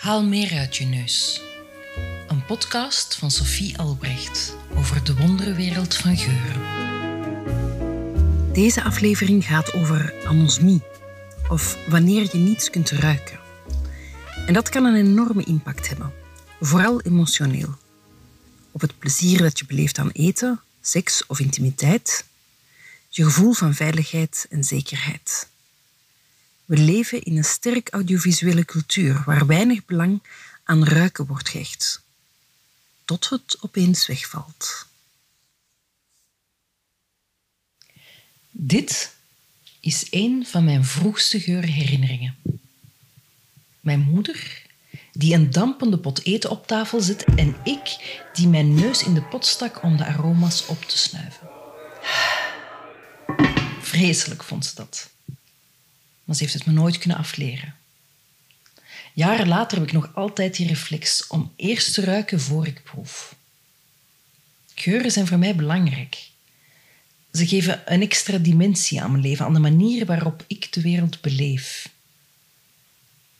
Haal 0.00 0.24
meer 0.24 0.58
uit 0.58 0.76
je 0.76 0.84
neus. 0.84 1.40
Een 2.28 2.44
podcast 2.44 3.14
van 3.14 3.30
Sophie 3.30 3.78
Albrecht 3.78 4.56
over 4.74 5.04
de 5.04 5.14
wonderenwereld 5.14 5.96
van 5.96 6.16
geuren. 6.16 6.62
Deze 8.52 8.82
aflevering 8.82 9.44
gaat 9.44 9.72
over 9.72 10.14
anosmie, 10.24 10.82
of 11.48 11.78
wanneer 11.88 12.28
je 12.32 12.38
niets 12.38 12.70
kunt 12.70 12.90
ruiken. 12.90 13.38
En 14.46 14.54
dat 14.54 14.68
kan 14.68 14.84
een 14.84 14.94
enorme 14.94 15.44
impact 15.44 15.88
hebben, 15.88 16.12
vooral 16.60 17.00
emotioneel. 17.00 17.74
Op 18.70 18.80
het 18.80 18.98
plezier 18.98 19.38
dat 19.38 19.58
je 19.58 19.66
beleeft 19.66 19.98
aan 19.98 20.10
eten, 20.10 20.60
seks 20.80 21.26
of 21.26 21.40
intimiteit, 21.40 22.24
je 23.08 23.24
gevoel 23.24 23.52
van 23.52 23.74
veiligheid 23.74 24.46
en 24.50 24.64
zekerheid. 24.64 25.49
We 26.70 26.76
leven 26.76 27.22
in 27.22 27.36
een 27.36 27.44
sterk 27.44 27.88
audiovisuele 27.88 28.64
cultuur 28.64 29.22
waar 29.26 29.46
weinig 29.46 29.84
belang 29.84 30.22
aan 30.64 30.84
ruiken 30.84 31.26
wordt 31.26 31.48
gehecht, 31.48 32.02
tot 33.04 33.28
het 33.28 33.56
opeens 33.60 34.06
wegvalt. 34.06 34.86
Dit 38.50 39.14
is 39.80 40.06
een 40.10 40.46
van 40.46 40.64
mijn 40.64 40.84
vroegste 40.84 41.40
geurherinneringen. 41.40 42.36
Mijn 43.80 44.00
moeder, 44.00 44.62
die 45.12 45.34
een 45.34 45.50
dampende 45.50 45.98
pot 45.98 46.24
eten 46.24 46.50
op 46.50 46.66
tafel 46.66 47.00
zet, 47.00 47.24
en 47.24 47.56
ik, 47.64 48.18
die 48.32 48.48
mijn 48.48 48.74
neus 48.74 49.02
in 49.02 49.14
de 49.14 49.22
pot 49.22 49.46
stak 49.46 49.82
om 49.82 49.96
de 49.96 50.04
aroma's 50.04 50.66
op 50.66 50.82
te 50.82 50.98
snuiven. 50.98 51.50
Vreselijk 53.80 54.42
vond 54.42 54.66
ze 54.66 54.74
dat 54.74 55.10
maar 56.30 56.38
ze 56.38 56.44
heeft 56.44 56.58
het 56.58 56.66
me 56.66 56.72
nooit 56.80 56.98
kunnen 56.98 57.18
afleren. 57.18 57.74
Jaren 59.14 59.48
later 59.48 59.78
heb 59.78 59.86
ik 59.86 59.92
nog 59.92 60.14
altijd 60.14 60.56
die 60.56 60.66
reflex 60.66 61.26
om 61.26 61.52
eerst 61.56 61.94
te 61.94 62.00
ruiken 62.00 62.40
voor 62.40 62.66
ik 62.66 62.82
proef. 62.82 63.34
Geuren 64.74 65.10
zijn 65.10 65.26
voor 65.26 65.38
mij 65.38 65.54
belangrijk. 65.54 66.30
Ze 67.32 67.46
geven 67.46 67.92
een 67.92 68.02
extra 68.02 68.38
dimensie 68.38 69.02
aan 69.02 69.10
mijn 69.10 69.22
leven, 69.22 69.44
aan 69.44 69.52
de 69.52 69.60
manier 69.60 70.06
waarop 70.06 70.44
ik 70.46 70.72
de 70.72 70.80
wereld 70.80 71.20
beleef. 71.20 71.88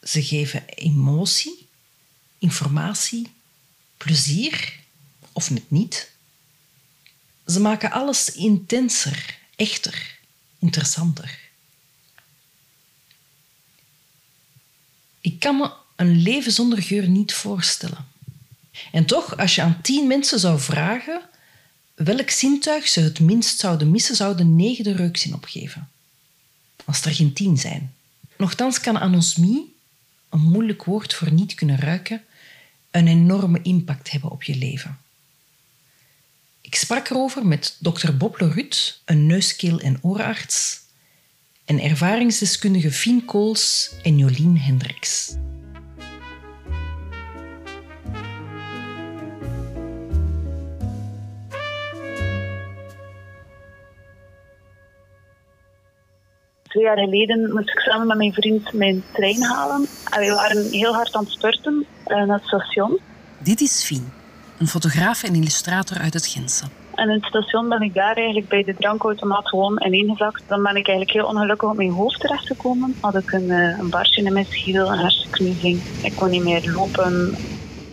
Ze 0.03 0.23
geven 0.23 0.69
emotie, 0.69 1.69
informatie, 2.39 3.33
plezier 3.97 4.79
of 5.33 5.51
net 5.51 5.71
niet. 5.71 6.11
Ze 7.47 7.61
maken 7.61 7.91
alles 7.91 8.33
intenser, 8.33 9.39
echter, 9.57 10.19
interessanter. 10.59 11.50
Ik 15.21 15.41
kan 15.41 15.57
me 15.57 15.71
een 15.97 16.23
leven 16.23 16.53
zonder 16.53 16.83
geur 16.83 17.09
niet 17.09 17.33
voorstellen. 17.33 18.07
En 18.93 19.05
toch, 19.05 19.37
als 19.37 19.55
je 19.55 19.63
aan 19.63 19.81
tien 19.83 20.07
mensen 20.07 20.39
zou 20.39 20.61
vragen 20.61 21.21
welk 21.95 22.31
zintuig 22.31 22.89
ze 22.89 23.01
het 23.01 23.21
minst 23.21 23.59
zouden 23.59 23.91
missen, 23.91 24.17
zouden 24.17 24.57
negen 24.57 24.85
de 24.85 24.95
reukzin 24.95 25.35
opgeven. 25.35 25.91
Als 26.85 27.05
er 27.05 27.15
geen 27.15 27.33
tien 27.33 27.59
zijn. 27.59 27.95
Nochtans 28.37 28.81
kan 28.81 28.99
anosmie, 28.99 29.75
een 30.29 30.41
moeilijk 30.41 30.85
woord 30.85 31.15
voor 31.15 31.33
niet 31.33 31.55
kunnen 31.55 31.79
ruiken, 31.79 32.25
een 32.91 33.07
enorme 33.07 33.63
impact 33.63 34.11
hebben 34.11 34.31
op 34.31 34.43
je 34.43 34.57
leven. 34.57 34.99
Ik 36.61 36.75
sprak 36.75 37.09
erover 37.09 37.47
met 37.47 37.77
dokter 37.79 38.17
Bob 38.17 38.41
Lerut, 38.41 39.01
een 39.05 39.27
neuskeel- 39.27 39.81
en 39.81 39.99
oorarts, 40.03 40.81
en 41.65 41.81
ervaringsdeskundige 41.81 42.91
Fien 42.91 43.25
Kools 43.25 43.95
en 44.03 44.19
Jolien 44.19 44.59
Hendricks. 44.59 45.37
Twee 56.63 56.83
jaar 56.85 56.99
geleden 56.99 57.53
moest 57.53 57.69
ik 57.69 57.79
samen 57.79 58.07
met 58.07 58.17
mijn 58.17 58.33
vriend 58.33 58.73
mijn 58.73 59.03
trein 59.13 59.43
halen. 59.43 59.87
En 60.11 60.21
we 60.21 60.33
waren 60.35 60.71
heel 60.71 60.95
hard 60.95 61.15
aan 61.15 61.25
het 61.25 61.33
spurten 61.33 61.87
eh, 62.05 62.17
naar 62.17 62.37
het 62.37 62.47
station. 62.47 62.99
Dit 63.39 63.61
is 63.61 63.85
Fien, 63.85 64.13
een 64.59 64.69
fotograaf 64.69 65.23
en 65.23 65.35
illustrator 65.35 65.99
uit 65.99 66.15
het 66.15 66.27
Gentse. 66.27 66.65
En 67.01 67.09
in 67.09 67.15
het 67.15 67.25
station 67.25 67.69
ben 67.69 67.81
ik 67.81 67.95
daar 67.95 68.17
eigenlijk 68.17 68.49
bij 68.49 68.63
de 68.63 68.75
drankautomaat 68.75 69.49
gewoon 69.49 69.83
ineengezakt. 69.85 70.43
Dan 70.47 70.63
ben 70.63 70.77
ik 70.77 70.89
eigenlijk 70.89 71.17
heel 71.17 71.27
ongelukkig 71.27 71.69
op 71.69 71.77
mijn 71.77 71.91
hoofd 71.91 72.21
terechtgekomen. 72.21 72.97
Had 73.01 73.15
ik 73.15 73.33
een, 73.33 73.51
eh, 73.51 73.79
een 73.79 73.91
barstje 73.91 74.23
in 74.23 74.33
mijn 74.33 74.45
schedel, 74.45 74.93
een 74.93 74.99
hersenknuzing. 74.99 75.85
Ik 76.01 76.15
kon 76.15 76.31
niet 76.31 76.43
meer 76.43 76.71
lopen. 76.73 77.41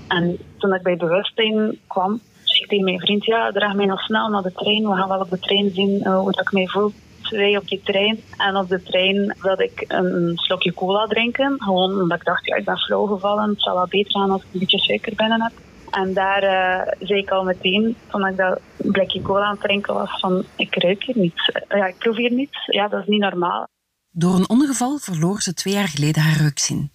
En 0.07 0.37
toen 0.57 0.73
ik 0.73 0.81
bij 0.81 0.97
bewustzijn 0.97 1.79
kwam, 1.87 2.21
zei 2.43 2.59
ik 2.61 2.69
tegen 2.69 2.83
mijn 2.83 2.99
vriend, 2.99 3.25
ja, 3.25 3.51
draag 3.51 3.73
mij 3.73 3.85
nog 3.85 4.01
snel 4.01 4.29
naar 4.29 4.41
de 4.41 4.51
trein. 4.51 4.89
We 4.89 4.95
gaan 4.95 5.09
wel 5.09 5.19
op 5.19 5.29
de 5.29 5.39
trein 5.39 5.73
zien 5.73 6.01
uh, 6.03 6.19
hoe 6.19 6.31
dat 6.31 6.39
ik 6.39 6.51
mij 6.51 6.67
voel. 6.67 6.93
Twee 7.21 7.57
op 7.57 7.67
die 7.67 7.81
trein. 7.83 8.23
En 8.37 8.55
op 8.55 8.69
de 8.69 8.81
trein 8.81 9.35
wilde 9.39 9.63
ik 9.63 9.83
een 9.87 10.31
slokje 10.35 10.73
cola 10.73 11.05
drinken. 11.05 11.55
Gewoon 11.57 12.01
omdat 12.01 12.17
ik 12.17 12.25
dacht, 12.25 12.45
ja, 12.45 12.55
ik 12.55 12.65
ben 12.65 12.77
flauw 12.77 13.05
gevallen. 13.05 13.49
Het 13.49 13.61
zal 13.61 13.75
wel 13.75 13.87
beter 13.87 14.19
gaan 14.19 14.31
als 14.31 14.41
ik 14.41 14.53
een 14.53 14.59
beetje 14.59 14.79
suiker 14.79 15.15
binnen 15.15 15.43
heb. 15.43 15.66
En 15.91 16.13
daar 16.13 16.43
uh, 16.43 16.93
zei 17.07 17.19
ik 17.19 17.29
al 17.29 17.43
meteen, 17.43 17.97
toen 18.07 18.27
ik 18.27 18.37
dat 18.37 18.59
blikje 18.77 19.21
cola 19.21 19.45
aan 19.45 19.51
het 19.51 19.61
drinken 19.61 19.93
was, 19.93 20.19
van 20.19 20.45
ik 20.55 20.75
ruik 20.75 21.03
hier 21.03 21.17
niets. 21.17 21.51
Ja, 21.69 21.85
ik 21.85 21.97
proef 21.97 22.15
hier 22.15 22.31
niets. 22.31 22.65
Ja, 22.65 22.87
dat 22.87 23.01
is 23.01 23.07
niet 23.07 23.19
normaal. 23.19 23.67
Door 24.11 24.35
een 24.35 24.49
ongeval 24.49 24.97
verloor 24.97 25.41
ze 25.41 25.53
twee 25.53 25.73
jaar 25.73 25.87
geleden 25.87 26.21
haar 26.21 26.37
reukzin, 26.37 26.91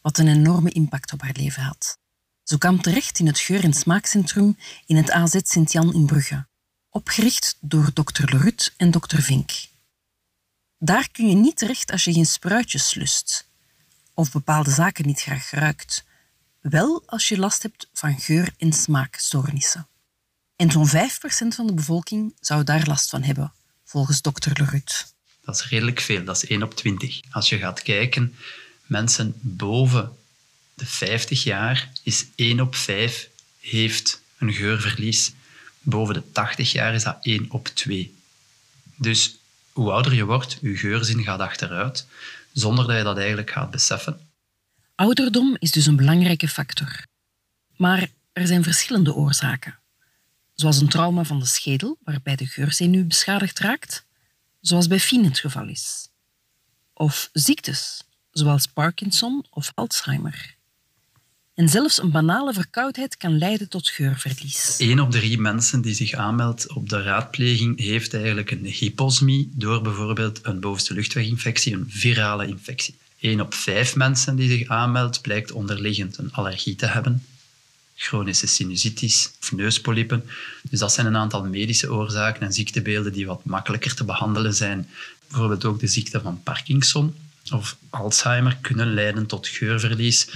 wat 0.00 0.18
een 0.18 0.28
enorme 0.28 0.70
impact 0.70 1.12
op 1.12 1.22
haar 1.22 1.36
leven 1.36 1.62
had. 1.62 1.98
Ze 2.42 2.58
kwam 2.58 2.80
terecht 2.80 3.18
in 3.18 3.26
het 3.26 3.38
geur- 3.38 3.64
en 3.64 3.72
smaakcentrum 3.72 4.56
in 4.86 4.96
het 4.96 5.10
AZ 5.10 5.36
Sint-Jan 5.42 5.94
in 5.94 6.06
Brugge, 6.06 6.46
opgericht 6.90 7.56
door 7.60 7.90
dokter 7.94 8.32
Lerut 8.32 8.74
en 8.76 8.90
dokter 8.90 9.22
Vink. 9.22 9.50
Daar 10.78 11.08
kun 11.12 11.28
je 11.28 11.34
niet 11.34 11.56
terecht 11.56 11.92
als 11.92 12.04
je 12.04 12.12
geen 12.12 12.26
spruitjes 12.26 12.94
lust 12.94 13.50
of 14.14 14.32
bepaalde 14.32 14.70
zaken 14.70 15.06
niet 15.06 15.20
graag 15.20 15.50
ruikt, 15.50 16.04
wel 16.62 17.02
als 17.06 17.28
je 17.28 17.38
last 17.38 17.62
hebt 17.62 17.88
van 17.92 18.20
geur- 18.20 18.54
en 18.58 18.72
smaakstoornissen. 18.72 19.86
En 20.56 20.70
zo'n 20.70 20.88
5% 20.88 21.54
van 21.54 21.66
de 21.66 21.74
bevolking 21.74 22.34
zou 22.40 22.64
daar 22.64 22.86
last 22.86 23.10
van 23.10 23.22
hebben, 23.22 23.52
volgens 23.84 24.22
dokter 24.22 24.52
Lerut. 24.54 25.14
Dat 25.44 25.54
is 25.54 25.68
redelijk 25.68 26.00
veel, 26.00 26.24
dat 26.24 26.36
is 26.36 26.48
1 26.48 26.62
op 26.62 26.74
20. 26.74 27.20
Als 27.30 27.48
je 27.48 27.58
gaat 27.58 27.82
kijken, 27.82 28.34
mensen 28.86 29.34
boven 29.40 30.16
de 30.74 30.86
50 30.86 31.42
jaar 31.42 31.92
is 32.02 32.26
1 32.34 32.60
op 32.60 32.74
5 32.74 33.28
heeft 33.60 34.20
een 34.38 34.52
geurverlies. 34.52 35.32
Boven 35.80 36.14
de 36.14 36.32
80 36.32 36.72
jaar 36.72 36.94
is 36.94 37.02
dat 37.02 37.18
1 37.22 37.50
op 37.50 37.66
2. 37.66 38.14
Dus 38.96 39.36
hoe 39.72 39.90
ouder 39.90 40.14
je 40.14 40.24
wordt, 40.24 40.58
je 40.60 40.76
geurzin 40.76 41.22
gaat 41.22 41.40
achteruit, 41.40 42.06
zonder 42.52 42.86
dat 42.86 42.96
je 42.96 43.02
dat 43.02 43.16
eigenlijk 43.16 43.50
gaat 43.50 43.70
beseffen. 43.70 44.20
Ouderdom 45.02 45.56
is 45.58 45.70
dus 45.70 45.86
een 45.86 45.96
belangrijke 45.96 46.48
factor. 46.48 47.06
Maar 47.76 48.08
er 48.32 48.46
zijn 48.46 48.62
verschillende 48.62 49.14
oorzaken. 49.14 49.78
Zoals 50.54 50.80
een 50.80 50.88
trauma 50.88 51.24
van 51.24 51.38
de 51.38 51.46
schedel, 51.46 51.98
waarbij 52.04 52.36
de 52.36 52.46
geurzenuw 52.46 53.06
beschadigd 53.06 53.58
raakt, 53.58 54.06
zoals 54.60 54.86
bij 54.86 55.00
Fien 55.00 55.24
het 55.24 55.38
geval 55.38 55.68
is. 55.68 56.08
Of 56.94 57.30
ziektes, 57.32 58.02
zoals 58.30 58.66
Parkinson 58.66 59.46
of 59.50 59.72
Alzheimer. 59.74 60.56
En 61.54 61.68
zelfs 61.68 62.02
een 62.02 62.10
banale 62.10 62.52
verkoudheid 62.52 63.16
kan 63.16 63.38
leiden 63.38 63.68
tot 63.68 63.88
geurverlies. 63.88 64.76
Eén 64.78 65.00
op 65.00 65.10
drie 65.10 65.38
mensen 65.38 65.80
die 65.80 65.94
zich 65.94 66.12
aanmeldt 66.12 66.72
op 66.72 66.88
de 66.88 67.02
raadpleging 67.02 67.78
heeft 67.78 68.14
eigenlijk 68.14 68.50
een 68.50 68.64
hyposmie 68.64 69.50
door 69.54 69.82
bijvoorbeeld 69.82 70.40
een 70.42 70.60
bovenste 70.60 70.94
luchtweginfectie, 70.94 71.74
een 71.74 71.86
virale 71.88 72.46
infectie. 72.46 73.00
1 73.22 73.40
op 73.40 73.54
5 73.54 73.96
mensen 73.96 74.36
die 74.36 74.48
zich 74.48 74.68
aanmeldt 74.68 75.20
blijkt 75.20 75.52
onderliggend 75.52 76.18
een 76.18 76.32
allergie 76.32 76.76
te 76.76 76.86
hebben. 76.86 77.26
Chronische 77.94 78.46
sinusitis 78.46 79.30
of 79.40 79.52
neuspolypen. 79.52 80.24
Dus 80.62 80.78
dat 80.78 80.92
zijn 80.92 81.06
een 81.06 81.16
aantal 81.16 81.44
medische 81.44 81.92
oorzaken 81.92 82.42
en 82.42 82.52
ziektebeelden 82.52 83.12
die 83.12 83.26
wat 83.26 83.44
makkelijker 83.44 83.94
te 83.94 84.04
behandelen 84.04 84.54
zijn. 84.54 84.88
Bijvoorbeeld 85.28 85.64
ook 85.64 85.80
de 85.80 85.86
ziekte 85.86 86.20
van 86.20 86.42
Parkinson 86.42 87.14
of 87.52 87.76
Alzheimer 87.90 88.56
kunnen 88.60 88.94
leiden 88.94 89.26
tot 89.26 89.48
geurverlies. 89.48 90.28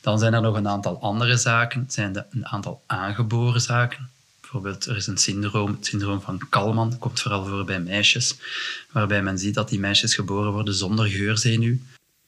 Dan 0.00 0.18
zijn 0.18 0.34
er 0.34 0.40
nog 0.40 0.56
een 0.56 0.68
aantal 0.68 1.00
andere 1.00 1.36
zaken. 1.36 1.84
Zijn 1.88 2.24
een 2.30 2.46
aantal 2.46 2.82
aangeboren 2.86 3.60
zaken. 3.60 4.10
Bijvoorbeeld, 4.40 4.86
er 4.86 4.96
is 4.96 5.06
een 5.06 5.18
syndroom, 5.18 5.70
het 5.70 5.86
syndroom 5.86 6.20
van 6.20 6.40
Kalman, 6.48 6.98
komt 6.98 7.20
vooral 7.20 7.46
voor 7.46 7.64
bij 7.64 7.80
meisjes, 7.80 8.36
waarbij 8.90 9.22
men 9.22 9.38
ziet 9.38 9.54
dat 9.54 9.68
die 9.68 9.78
meisjes 9.78 10.14
geboren 10.14 10.52
worden 10.52 10.74
zonder 10.74 11.06
geurzenuw. 11.06 11.76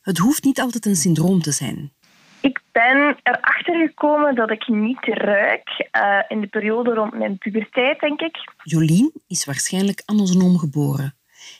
Het 0.06 0.19
hoeft 0.19 0.44
niet 0.44 0.61
altijd 0.61 0.87
een 0.87 0.97
syndroom 0.97 1.41
te 1.41 1.53
zijn. 1.53 1.93
Ik 2.41 2.61
ben 2.73 3.17
erachter 3.23 3.87
gekomen 3.87 4.35
dat 4.35 4.50
ik 4.50 4.69
niet 4.69 5.05
ruik 5.05 5.88
uh, 5.93 6.19
in 6.29 6.41
de 6.41 6.47
periode 6.47 6.94
rond 6.94 7.14
mijn 7.14 7.38
puberteit, 7.38 8.00
denk 8.00 8.20
ik. 8.20 8.37
Jolien 8.62 9.12
is 9.26 9.44
waarschijnlijk 9.44 10.03
anosonoom 10.05 10.58
geboren 10.58 11.14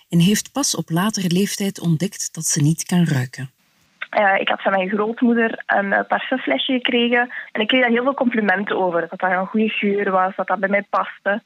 en 0.09 0.21
heeft 0.21 0.53
pas 0.53 0.77
op 0.77 0.91
latere 0.91 1.31
leeftijd 1.31 1.81
ontdekt 1.81 2.35
dat 2.35 2.45
ze 2.45 2.63
niet 2.63 2.85
kan 2.85 3.05
ruiken. 3.05 3.51
Uh, 4.19 4.41
ik 4.41 4.49
had 4.49 4.63
van 4.63 4.73
mijn 4.73 4.89
grootmoeder 4.89 5.63
een 5.67 5.87
uh, 5.87 6.01
parfumflesje 6.09 6.73
gekregen. 6.73 7.31
En 7.53 7.61
ik 7.61 7.67
kreeg 7.67 7.81
daar 7.81 7.91
heel 7.91 8.03
veel 8.03 8.15
complimenten 8.15 8.77
over. 8.77 9.01
Dat 9.01 9.21
dat 9.21 9.31
een 9.31 9.47
goede 9.47 9.69
geur 9.69 10.11
was, 10.11 10.37
dat 10.37 10.47
dat 10.47 10.59
bij 10.59 10.69
mij 10.69 10.87
paste. 10.91 11.43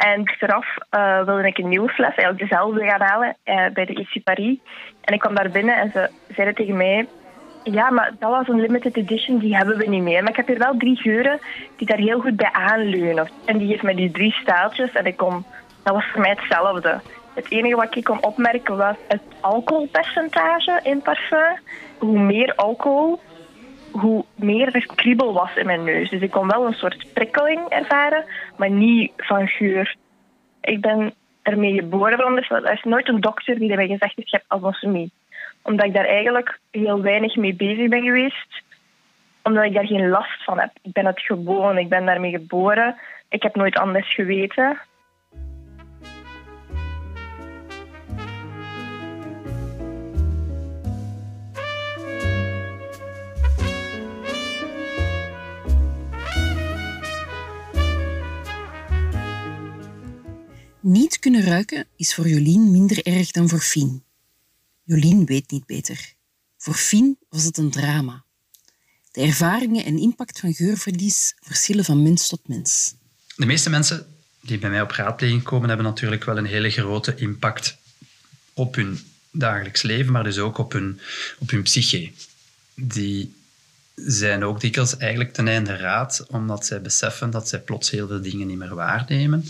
En 0.00 0.20
achteraf 0.24 0.66
uh, 0.90 1.24
wilde 1.24 1.46
ik 1.46 1.58
een 1.58 1.68
nieuwe 1.68 1.88
fles, 1.88 2.14
eigenlijk 2.14 2.38
dezelfde 2.38 2.84
gaan 2.84 3.00
halen 3.00 3.36
bij 3.72 3.84
de 3.84 3.92
IC 3.92 4.22
Paris. 4.24 4.58
En 5.00 5.14
ik 5.14 5.20
kwam 5.20 5.34
daar 5.34 5.50
binnen 5.50 5.76
en 5.76 5.90
ze 5.90 6.10
zeiden 6.34 6.54
tegen 6.54 6.76
mij... 6.76 7.06
Ja, 7.62 7.90
maar 7.90 8.10
dat 8.18 8.30
was 8.30 8.48
een 8.48 8.60
limited 8.60 8.96
edition, 8.96 9.38
die 9.38 9.56
hebben 9.56 9.76
we 9.76 9.88
niet 9.88 10.02
meer. 10.02 10.22
Maar 10.22 10.30
ik 10.30 10.36
heb 10.36 10.46
hier 10.46 10.58
wel 10.58 10.76
drie 10.76 10.96
geuren 10.96 11.38
die 11.76 11.86
daar 11.86 11.98
heel 11.98 12.20
goed 12.20 12.36
bij 12.36 12.52
aanleunen. 12.52 13.28
En 13.44 13.58
die 13.58 13.68
geeft 13.68 13.82
me 13.82 13.94
die 13.94 14.10
drie 14.10 14.32
staaltjes 14.32 14.92
en 14.92 15.06
ik 15.06 15.16
kom... 15.16 15.44
Dat 15.82 15.94
was 15.94 16.04
voor 16.12 16.20
mij 16.20 16.36
hetzelfde. 16.38 17.00
Het 17.34 17.50
enige 17.50 17.76
wat 17.76 17.96
ik 17.96 18.04
kon 18.04 18.24
opmerken 18.24 18.76
was 18.76 18.96
het 19.08 19.22
alcoholpercentage 19.40 20.80
in 20.82 21.02
parfum. 21.02 21.58
Hoe 21.98 22.18
meer 22.18 22.54
alcohol, 22.54 23.20
hoe 23.90 24.24
meer 24.34 24.74
er 24.74 24.86
kriebel 24.94 25.32
was 25.32 25.56
in 25.56 25.66
mijn 25.66 25.84
neus. 25.84 26.10
Dus 26.10 26.20
ik 26.20 26.30
kon 26.30 26.48
wel 26.48 26.66
een 26.66 26.74
soort 26.74 27.12
prikkeling 27.12 27.68
ervaren, 27.68 28.24
maar 28.56 28.70
niet 28.70 29.12
van 29.16 29.48
geur. 29.48 29.96
Ik 30.60 30.80
ben 30.80 31.14
ermee 31.42 31.74
geboren, 31.74 32.18
want 32.18 32.50
er 32.50 32.72
is 32.72 32.82
nooit 32.82 33.08
een 33.08 33.20
dokter 33.20 33.58
die 33.58 33.74
mij 33.74 33.86
gezegd 33.86 34.16
heeft, 34.16 34.30
je 34.30 34.36
hebt 34.36 34.48
anosmie. 34.48 35.12
Omdat 35.62 35.86
ik 35.86 35.94
daar 35.94 36.04
eigenlijk 36.04 36.58
heel 36.70 37.02
weinig 37.02 37.36
mee 37.36 37.54
bezig 37.54 37.88
ben 37.88 38.02
geweest. 38.02 38.62
Omdat 39.42 39.64
ik 39.64 39.74
daar 39.74 39.86
geen 39.86 40.08
last 40.08 40.44
van 40.44 40.60
heb. 40.60 40.70
Ik 40.82 40.92
ben 40.92 41.06
het 41.06 41.20
gewoon, 41.20 41.78
ik 41.78 41.88
ben 41.88 42.06
daarmee 42.06 42.30
geboren. 42.30 42.96
Ik 43.28 43.42
heb 43.42 43.54
nooit 43.54 43.78
anders 43.78 44.14
geweten. 44.14 44.78
Niet 60.82 61.18
kunnen 61.18 61.42
ruiken 61.42 61.86
is 61.96 62.14
voor 62.14 62.28
Jolien 62.28 62.70
minder 62.70 63.06
erg 63.06 63.30
dan 63.30 63.48
voor 63.48 63.60
Fien. 63.60 64.02
Jolien 64.84 65.24
weet 65.24 65.50
niet 65.50 65.66
beter. 65.66 66.12
Voor 66.56 66.74
Fien 66.74 67.18
was 67.28 67.44
het 67.44 67.56
een 67.56 67.70
drama. 67.70 68.24
De 69.12 69.20
ervaringen 69.20 69.84
en 69.84 69.98
impact 69.98 70.40
van 70.40 70.54
geurverlies 70.54 71.34
verschillen 71.40 71.84
van 71.84 72.02
mens 72.02 72.28
tot 72.28 72.48
mens. 72.48 72.94
De 73.36 73.46
meeste 73.46 73.70
mensen 73.70 74.06
die 74.40 74.58
bij 74.58 74.70
mij 74.70 74.80
op 74.80 74.90
raadpleging 74.90 75.42
komen, 75.42 75.68
hebben 75.68 75.86
natuurlijk 75.86 76.24
wel 76.24 76.36
een 76.36 76.46
hele 76.46 76.70
grote 76.70 77.14
impact 77.14 77.76
op 78.52 78.74
hun 78.74 79.00
dagelijks 79.32 79.82
leven, 79.82 80.12
maar 80.12 80.24
dus 80.24 80.38
ook 80.38 80.58
op 80.58 80.72
hun, 80.72 81.00
op 81.38 81.50
hun 81.50 81.62
psyche. 81.62 82.12
Die 82.74 83.34
zijn 83.94 84.44
ook 84.44 84.60
dikwijls 84.60 84.96
eigenlijk 84.96 85.32
ten 85.32 85.48
einde 85.48 85.76
raad, 85.76 86.24
omdat 86.28 86.66
zij 86.66 86.82
beseffen 86.82 87.30
dat 87.30 87.48
zij 87.48 87.60
plots 87.60 87.90
heel 87.90 88.06
veel 88.06 88.22
dingen 88.22 88.46
niet 88.46 88.58
meer 88.58 88.74
waarnemen. 88.74 89.44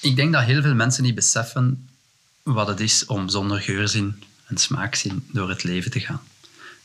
Ik 0.00 0.16
denk 0.16 0.32
dat 0.32 0.42
heel 0.42 0.62
veel 0.62 0.74
mensen 0.74 1.02
niet 1.02 1.14
beseffen 1.14 1.88
wat 2.42 2.66
het 2.66 2.80
is 2.80 3.06
om 3.06 3.28
zonder 3.28 3.60
geurzin 3.60 4.22
en 4.46 4.56
smaakszin 4.58 5.26
door 5.32 5.48
het 5.48 5.62
leven 5.62 5.90
te 5.90 6.00
gaan. 6.00 6.22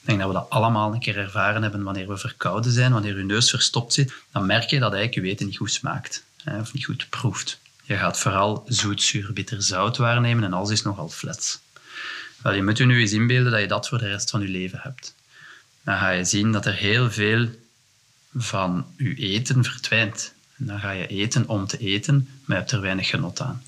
Ik 0.02 0.08
denk 0.08 0.20
dat 0.20 0.28
we 0.28 0.34
dat 0.34 0.50
allemaal 0.50 0.94
een 0.94 1.00
keer 1.00 1.18
ervaren 1.18 1.62
hebben 1.62 1.84
wanneer 1.84 2.08
we 2.08 2.18
verkouden 2.18 2.72
zijn, 2.72 2.94
wanneer 2.94 3.18
je 3.18 3.24
neus 3.24 3.50
verstopt 3.50 3.94
zit. 3.94 4.14
Dan 4.32 4.46
merk 4.46 4.70
je 4.70 4.80
dat 4.80 4.94
eigenlijk 4.94 5.26
je 5.26 5.32
eten 5.32 5.46
niet 5.46 5.58
goed 5.58 5.72
smaakt 5.72 6.24
hè, 6.44 6.60
of 6.60 6.74
niet 6.74 6.86
goed 6.86 7.10
proeft. 7.10 7.60
Je 7.84 7.98
gaat 7.98 8.20
vooral 8.20 8.64
zoet, 8.68 9.02
zuur, 9.02 9.34
bitter, 9.34 9.64
zout 9.64 9.98
waarnemen 9.98 10.44
en 10.44 10.54
alles 10.54 10.70
is 10.70 10.82
nogal 10.82 11.10
flats. 11.10 11.60
Wel, 12.42 12.54
je 12.54 12.64
moet 12.64 12.78
je 12.78 12.86
nu 12.86 13.00
eens 13.00 13.12
inbeelden 13.12 13.52
dat 13.52 13.62
je 13.62 13.68
dat 13.68 13.88
voor 13.88 13.98
de 13.98 14.08
rest 14.08 14.30
van 14.30 14.42
je 14.42 14.48
leven 14.48 14.80
hebt. 14.82 15.16
Dan 15.84 15.98
ga 15.98 16.10
je 16.10 16.26
zien 16.26 16.52
dat 16.52 16.66
er 16.66 16.74
heel 16.74 17.12
veel 17.12 17.50
van 18.36 18.86
je 18.98 19.16
eten 19.16 19.64
verdwijnt 19.64 20.34
dan 20.66 20.80
ga 20.80 20.92
je 20.92 21.08
eten 21.08 21.50
om 21.50 21.68
te 21.68 21.78
eten, 21.78 22.16
maar 22.16 22.58
je 22.58 22.62
hebt 22.64 22.72
er 22.72 22.82
weinig 22.82 23.10
genot 23.10 23.42
aan. 23.42 23.62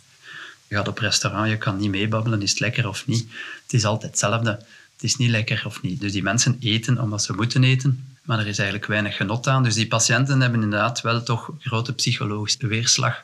Je 0.68 0.76
gaat 0.76 0.88
op 0.88 0.98
restaurant, 0.98 1.50
je 1.50 1.58
kan 1.58 1.78
niet 1.78 1.90
meebabbelen, 1.90 2.42
is 2.42 2.50
het 2.50 2.60
lekker 2.60 2.88
of 2.88 3.08
niet. 3.08 3.28
Het 3.64 3.74
is 3.74 3.86
altijd 3.86 4.12
hetzelfde. 4.12 4.52
Het 4.94 5.04
is 5.04 5.18
niet 5.18 5.30
lekker 5.30 5.64
of 5.66 5.82
niet. 5.82 6.00
Dus 6.00 6.12
die 6.12 6.24
mensen 6.24 6.58
eten 6.60 7.02
omdat 7.02 7.24
ze 7.24 7.34
moeten 7.34 7.64
eten, 7.64 8.16
maar 8.24 8.40
er 8.40 8.48
is 8.48 8.58
eigenlijk 8.58 8.88
weinig 8.88 9.16
genot 9.16 9.48
aan. 9.48 9.64
Dus 9.64 9.76
die 9.76 9.88
patiënten 9.88 10.42
hebben 10.42 10.64
inderdaad 10.64 11.02
wel 11.02 11.24
toch 11.24 11.52
grote 11.60 11.94
psychologische 11.94 12.68
weerslag 12.68 13.24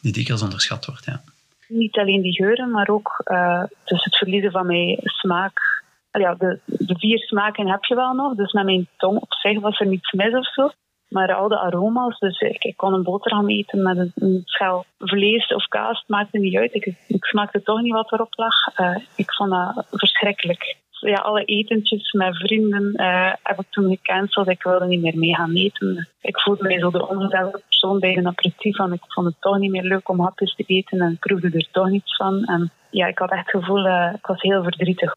die 0.00 0.12
dikwijls 0.12 0.42
onderschat 0.42 0.86
wordt. 0.86 1.04
Ja. 1.04 1.22
Niet 1.68 1.96
alleen 1.96 2.22
die 2.22 2.32
geuren, 2.32 2.70
maar 2.70 2.88
ook 2.88 3.22
uh, 3.24 3.62
dus 3.84 4.04
het 4.04 4.16
verliezen 4.16 4.50
van 4.50 4.66
mijn 4.66 4.98
smaak. 5.02 5.82
Ja, 6.10 6.34
de, 6.34 6.58
de 6.64 6.98
vier 6.98 7.18
smaken 7.18 7.68
heb 7.68 7.84
je 7.84 7.94
wel 7.94 8.12
nog, 8.12 8.34
dus 8.34 8.52
met 8.52 8.64
mijn 8.64 8.88
tong 8.96 9.18
op 9.18 9.32
zich 9.32 9.60
was 9.60 9.80
er 9.80 9.86
niets 9.86 10.12
mis 10.12 10.34
of 10.34 10.52
zo. 10.52 10.70
Maar 11.14 11.34
al 11.34 11.48
de 11.48 11.58
aroma's, 11.58 12.18
dus 12.18 12.40
ik, 12.40 12.64
ik 12.64 12.76
kon 12.76 12.92
een 12.92 13.02
boterham 13.02 13.48
eten 13.48 13.82
met 13.82 13.98
een, 13.98 14.12
een 14.14 14.42
schel 14.44 14.84
vlees 14.98 15.54
of 15.54 15.66
kaas, 15.66 15.98
het 15.98 16.08
maakte 16.08 16.38
niet 16.38 16.56
uit. 16.56 16.74
Ik, 16.74 16.94
ik 17.06 17.24
smaakte 17.24 17.62
toch 17.62 17.80
niet 17.80 17.92
wat 17.92 18.12
erop 18.12 18.32
lag. 18.36 18.78
Uh, 18.78 18.96
ik 19.14 19.32
vond 19.32 19.50
dat 19.50 19.86
verschrikkelijk. 19.90 20.76
Ja, 20.90 21.16
alle 21.16 21.44
etentjes 21.44 22.12
met 22.12 22.36
vrienden 22.36 22.92
uh, 22.96 23.32
heb 23.42 23.60
ik 23.60 23.66
toen 23.70 23.90
gecanceld. 23.90 24.48
Ik 24.48 24.62
wilde 24.62 24.86
niet 24.86 25.02
meer 25.02 25.18
mee 25.18 25.34
gaan 25.34 25.54
eten. 25.54 26.08
Ik 26.20 26.40
voelde 26.40 26.62
mij 26.62 26.78
zo 26.78 26.90
de 26.90 27.08
ongezellige 27.08 27.62
persoon 27.66 27.98
bij 27.98 28.16
een 28.16 28.26
aperitief. 28.26 28.78
Ik 28.78 29.12
vond 29.12 29.26
het 29.26 29.40
toch 29.40 29.58
niet 29.58 29.70
meer 29.70 29.82
leuk 29.82 30.08
om 30.08 30.20
hapjes 30.20 30.54
te 30.54 30.64
eten 30.66 31.00
en 31.00 31.12
ik 31.12 31.18
proefde 31.18 31.50
er 31.50 31.68
toch 31.70 31.88
niets 31.88 32.16
van. 32.16 32.44
En 32.44 32.72
ja, 32.90 33.06
ik 33.06 33.18
had 33.18 33.30
echt 33.30 33.52
het 33.52 33.60
gevoel, 33.62 33.86
uh, 33.86 34.12
ik 34.14 34.26
was 34.26 34.42
heel 34.42 34.62
verdrietig. 34.62 35.14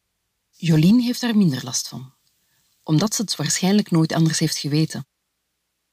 Jolien 0.52 1.00
heeft 1.00 1.22
daar 1.22 1.38
minder 1.38 1.62
last 1.64 1.88
van. 1.90 2.14
Omdat 2.84 3.14
ze 3.14 3.22
het 3.22 3.36
waarschijnlijk 3.36 3.92
nooit 3.92 4.14
anders 4.14 4.40
heeft 4.40 4.58
geweten. 4.58 5.06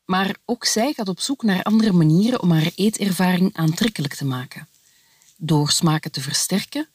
Maar 0.07 0.35
ook 0.45 0.65
zij 0.65 0.93
gaat 0.93 1.09
op 1.09 1.19
zoek 1.19 1.43
naar 1.43 1.63
andere 1.63 1.93
manieren 1.93 2.43
om 2.43 2.51
haar 2.51 2.71
eetervaring 2.77 3.57
aantrekkelijk 3.57 4.15
te 4.15 4.27
maken. 4.27 4.67
Door 5.37 5.69
smaken 5.69 6.13
te 6.13 6.21
versterken 6.21 6.89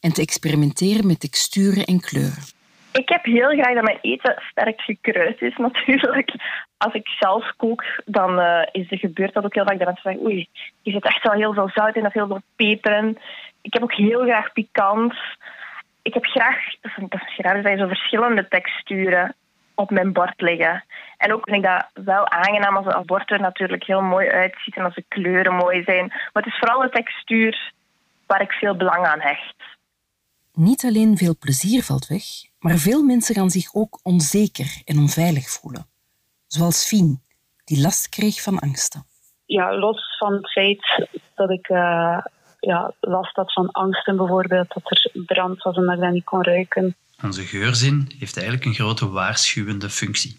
en 0.00 0.12
te 0.12 0.22
experimenteren 0.22 1.06
met 1.06 1.20
texturen 1.20 1.84
en 1.84 2.00
kleuren. 2.00 2.54
Ik 2.92 3.08
heb 3.08 3.24
heel 3.24 3.48
graag 3.48 3.74
dat 3.74 3.84
mijn 3.84 3.98
eten 4.00 4.42
sterk 4.50 4.80
gekruid 4.80 5.42
is, 5.42 5.56
natuurlijk. 5.68 6.34
Als 6.76 6.94
ik 6.94 7.08
zelf 7.08 7.52
kook, 7.56 7.84
dan 8.04 8.38
uh, 8.38 8.62
is 8.72 8.90
er 8.90 8.98
gebeurd 8.98 9.34
dat 9.34 9.44
ook 9.44 9.54
heel 9.54 9.64
vaak 9.64 9.78
dat 9.78 9.86
mensen 9.86 10.10
zeggen 10.10 10.24
oei, 10.24 10.48
je 10.82 10.90
zit 10.90 11.04
echt 11.04 11.22
wel 11.22 11.32
heel 11.32 11.52
veel 11.52 11.70
zout 11.74 11.96
in 11.96 12.06
of 12.06 12.12
heel 12.12 12.26
veel 12.26 12.42
peper 12.56 12.96
in. 12.96 13.18
Ik 13.62 13.72
heb 13.72 13.82
ook 13.82 13.94
heel 13.94 14.22
graag 14.22 14.52
pikant. 14.52 15.14
Ik 16.02 16.14
heb 16.14 16.24
graag, 16.24 16.56
dat 16.80 16.92
is, 16.96 17.04
dat 17.08 17.20
graag, 17.20 17.62
zijn 17.62 17.78
zo 17.78 17.86
verschillende 17.86 18.48
texturen 18.48 19.34
op 19.76 19.90
mijn 19.90 20.12
bord 20.12 20.40
liggen. 20.40 20.84
En 21.16 21.32
ook 21.32 21.44
vind 21.44 21.56
ik 21.56 21.70
dat 21.70 22.04
wel 22.04 22.28
aangenaam 22.28 22.76
als 22.76 22.94
een 22.94 23.06
bord 23.06 23.30
er 23.30 23.40
natuurlijk 23.40 23.84
heel 23.84 24.00
mooi 24.00 24.28
uitziet 24.28 24.76
en 24.76 24.84
als 24.84 24.94
de 24.94 25.04
kleuren 25.08 25.54
mooi 25.54 25.82
zijn. 25.82 26.06
Maar 26.06 26.42
het 26.42 26.46
is 26.46 26.58
vooral 26.58 26.80
de 26.80 26.90
textuur 26.90 27.72
waar 28.26 28.40
ik 28.40 28.52
veel 28.52 28.76
belang 28.76 29.06
aan 29.06 29.20
hecht. 29.20 29.54
Niet 30.52 30.84
alleen 30.84 31.16
veel 31.16 31.36
plezier 31.38 31.82
valt 31.82 32.06
weg, 32.06 32.24
maar 32.58 32.76
veel 32.76 33.02
mensen 33.02 33.34
gaan 33.34 33.50
zich 33.50 33.74
ook 33.74 34.00
onzeker 34.02 34.82
en 34.84 34.98
onveilig 34.98 35.48
voelen. 35.48 35.86
Zoals 36.46 36.88
Fien, 36.88 37.20
die 37.64 37.80
last 37.80 38.08
kreeg 38.08 38.42
van 38.42 38.58
angsten. 38.58 39.02
Ja, 39.46 39.76
los 39.76 40.16
van 40.18 40.32
het 40.32 40.52
feit 40.52 41.08
dat 41.34 41.50
ik 41.50 41.68
uh, 41.68 42.18
ja, 42.60 42.92
last 43.00 43.36
had 43.36 43.52
van 43.52 43.70
angsten 43.70 44.16
bijvoorbeeld, 44.16 44.74
dat 44.74 44.90
er 44.90 45.10
brand 45.26 45.62
was 45.62 45.76
en 45.76 45.84
dat 45.84 45.94
ik 45.94 46.00
dat 46.00 46.12
niet 46.12 46.24
kon 46.24 46.42
ruiken. 46.42 46.96
Onze 47.22 47.42
geurzin 47.42 48.10
heeft 48.18 48.36
eigenlijk 48.36 48.66
een 48.66 48.74
grote 48.74 49.08
waarschuwende 49.08 49.90
functie. 49.90 50.38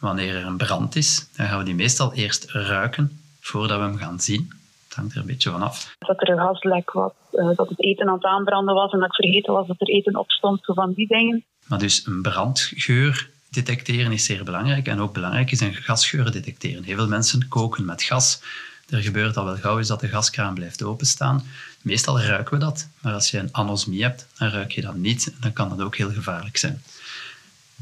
Wanneer 0.00 0.36
er 0.36 0.46
een 0.46 0.56
brand 0.56 0.96
is, 0.96 1.28
dan 1.36 1.46
gaan 1.46 1.58
we 1.58 1.64
die 1.64 1.74
meestal 1.74 2.12
eerst 2.14 2.50
ruiken 2.50 3.20
voordat 3.40 3.78
we 3.78 3.84
hem 3.84 3.96
gaan 3.96 4.20
zien. 4.20 4.50
Het 4.86 4.96
hangt 4.96 5.14
er 5.14 5.20
een 5.20 5.26
beetje 5.26 5.50
van 5.50 5.62
af. 5.62 5.96
Dat 5.98 6.20
er 6.20 6.28
een 6.28 6.38
gaslek 6.38 6.92
was, 6.92 7.12
eh, 7.32 7.50
dat 7.56 7.68
het 7.68 7.82
eten 7.82 8.08
aan 8.08 8.14
het 8.14 8.24
aanbranden 8.24 8.74
was 8.74 8.92
en 8.92 8.98
dat 8.98 9.08
ik 9.08 9.14
vergeten 9.14 9.52
was 9.52 9.66
dat 9.66 9.80
er 9.80 9.88
eten 9.88 10.16
op 10.16 10.30
stond, 10.30 10.64
zo 10.64 10.72
van 10.72 10.92
die 10.92 11.06
dingen. 11.06 11.44
Maar 11.66 11.78
dus 11.78 12.06
een 12.06 12.22
brandgeur 12.22 13.30
detecteren 13.50 14.12
is 14.12 14.24
zeer 14.24 14.44
belangrijk. 14.44 14.86
En 14.86 15.00
ook 15.00 15.12
belangrijk 15.12 15.50
is 15.50 15.60
een 15.60 15.74
gasgeur 15.74 16.30
detecteren. 16.30 16.82
Heel 16.82 16.96
veel 16.96 17.08
mensen 17.08 17.48
koken 17.48 17.84
met 17.84 18.02
gas. 18.02 18.42
Er 18.88 19.02
gebeurt 19.02 19.36
al 19.36 19.44
wel 19.44 19.56
gauw 19.56 19.78
is 19.78 19.86
dat 19.86 20.00
de 20.00 20.08
gaskraan 20.08 20.54
blijft 20.54 20.82
openstaan. 20.82 21.44
Meestal 21.82 22.20
ruiken 22.20 22.52
we 22.52 22.64
dat, 22.64 22.88
maar 23.00 23.12
als 23.12 23.30
je 23.30 23.38
een 23.38 23.48
anosmie 23.52 24.02
hebt, 24.02 24.26
dan 24.38 24.48
ruik 24.48 24.72
je 24.72 24.80
dat 24.80 24.94
niet. 24.94 25.32
Dan 25.40 25.52
kan 25.52 25.68
dat 25.68 25.80
ook 25.80 25.96
heel 25.96 26.12
gevaarlijk 26.12 26.56
zijn. 26.56 26.82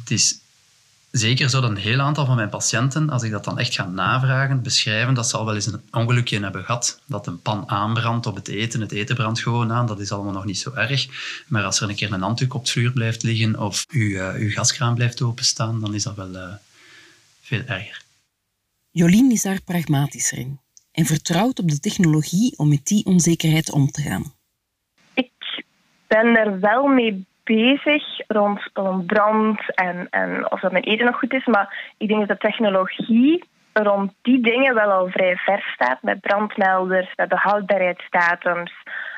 Het 0.01 0.11
is 0.11 0.39
zeker 1.11 1.51
zo 1.51 1.61
dat 1.61 1.71
een 1.71 1.77
heel 1.77 2.01
aantal 2.01 2.27
van 2.27 2.37
mijn 2.37 2.49
patiënten, 2.49 3.11
als 3.11 3.23
ik 3.23 3.31
dat 3.31 3.45
dan 3.45 3.59
echt 3.59 3.75
ga 3.75 3.87
navragen, 3.87 4.63
beschrijven 4.63 5.15
dat 5.15 5.29
ze 5.29 5.37
al 5.37 5.45
wel 5.45 5.55
eens 5.55 5.67
een 5.67 5.83
ongelukje 5.91 6.41
hebben 6.41 6.65
gehad. 6.65 7.01
Dat 7.07 7.27
een 7.27 7.43
pan 7.43 7.69
aanbrandt 7.69 8.27
op 8.27 8.35
het 8.35 8.49
eten, 8.49 8.81
het 8.81 8.93
eten 8.93 9.17
brandt 9.17 9.41
gewoon 9.41 9.73
aan, 9.73 9.87
dat 9.87 10.01
is 10.01 10.13
allemaal 10.13 10.33
nog 10.33 10.45
niet 10.45 10.59
zo 10.59 10.73
erg. 10.73 11.07
Maar 11.47 11.65
als 11.65 11.81
er 11.81 11.89
een 11.89 11.95
keer 11.95 12.13
een 12.13 12.23
handdoek 12.23 12.55
op 12.55 12.61
het 12.61 12.71
vuur 12.71 12.93
blijft 12.93 13.23
liggen 13.23 13.61
of 13.61 13.85
uw, 13.89 14.09
uh, 14.09 14.35
uw 14.35 14.51
gaskraan 14.51 14.95
blijft 14.95 15.23
openstaan, 15.23 15.81
dan 15.81 15.95
is 15.95 16.03
dat 16.03 16.15
wel 16.15 16.35
uh, 16.35 16.55
veel 17.41 17.63
erger. 17.67 18.03
Jolien 18.91 19.31
is 19.31 19.43
daar 19.43 19.61
pragmatischer 19.61 20.39
in 20.39 20.59
en 20.95 21.05
vertrouwt 21.05 21.59
op 21.59 21.69
de 21.69 21.81
technologie 21.81 22.59
om 22.59 22.69
met 22.69 22.85
die 22.87 23.07
onzekerheid 23.07 23.73
om 23.73 23.87
te 23.87 24.03
gaan. 24.03 24.25
Ik 25.15 25.65
ben 26.07 26.37
er 26.37 26.61
wel 26.61 26.87
mee 26.87 27.27
bezig 27.45 28.05
rond, 28.27 28.61
rond 28.73 29.07
brand 29.07 29.75
en, 29.75 30.07
en 30.11 30.53
of 30.53 30.61
dat 30.61 30.73
mijn 30.73 30.85
eten 30.85 31.07
nog 31.07 31.19
goed 31.19 31.33
is. 31.33 31.47
Maar 31.47 31.93
ik 31.99 32.09
denk 32.09 32.21
dat 32.21 32.41
de 32.41 32.49
technologie 32.49 33.45
rond 33.73 34.13
die 34.23 34.41
dingen 34.41 34.75
wel 34.75 34.91
al 34.91 35.09
vrij 35.09 35.37
ver 35.37 35.71
staat. 35.75 36.03
Met 36.03 36.21
brandmelders, 36.21 37.13
met 37.17 37.31
de 37.31 37.37
houdbaarheidsdatums. 37.37 38.73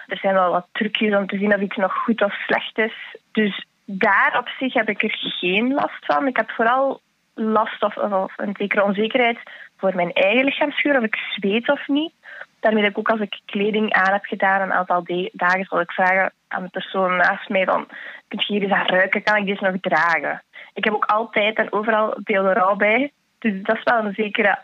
Er 0.06 0.18
zijn 0.18 0.34
wel 0.34 0.50
wat 0.50 0.66
trucjes 0.72 1.14
om 1.16 1.26
te 1.26 1.38
zien 1.38 1.54
of 1.54 1.60
iets 1.60 1.76
nog 1.76 1.94
goed 1.94 2.22
of 2.22 2.32
slecht 2.32 2.78
is. 2.78 3.16
Dus 3.32 3.66
daar 3.84 4.38
op 4.38 4.48
zich 4.58 4.74
heb 4.74 4.88
ik 4.88 5.02
er 5.02 5.16
geen 5.18 5.72
last 5.72 6.04
van. 6.06 6.26
Ik 6.26 6.36
heb 6.36 6.50
vooral 6.50 7.00
last 7.34 7.82
of, 7.82 7.96
of 7.96 8.32
een 8.36 8.54
zekere 8.58 8.84
onzekerheid 8.84 9.38
voor 9.76 9.94
mijn 9.94 10.12
eigen 10.12 10.44
lichaamsgeur, 10.44 10.96
of 10.96 11.04
ik 11.04 11.16
zweet 11.16 11.70
of 11.70 11.88
niet. 11.88 12.12
Daarmee 12.60 12.82
dat 12.82 12.90
ik 12.90 12.98
ook 12.98 13.10
als 13.10 13.20
ik 13.20 13.40
kleding 13.44 13.92
aan 13.92 14.12
heb 14.12 14.24
gedaan 14.24 14.60
een 14.60 14.72
aantal 14.72 15.02
dagen, 15.32 15.64
zal 15.64 15.80
ik 15.80 15.92
vragen 15.92 16.32
aan 16.48 16.62
de 16.62 16.68
persoon 16.68 17.16
naast 17.16 17.48
mij 17.48 17.64
van, 17.64 17.86
kun 18.28 18.42
je 18.46 18.52
hier 18.52 18.62
eens 18.62 18.72
aan 18.72 18.86
ruiken, 18.86 19.22
kan 19.22 19.36
ik 19.36 19.46
deze 19.46 19.64
nog 19.64 19.80
dragen? 19.80 20.42
Ik 20.74 20.84
heb 20.84 20.94
ook 20.94 21.04
altijd 21.04 21.56
en 21.56 21.72
overal 21.72 22.14
deodorant 22.24 22.78
bij, 22.78 23.12
dus 23.38 23.62
dat 23.62 23.76
is 23.76 23.82
wel 23.82 24.04
een 24.04 24.14
zekere 24.14 24.58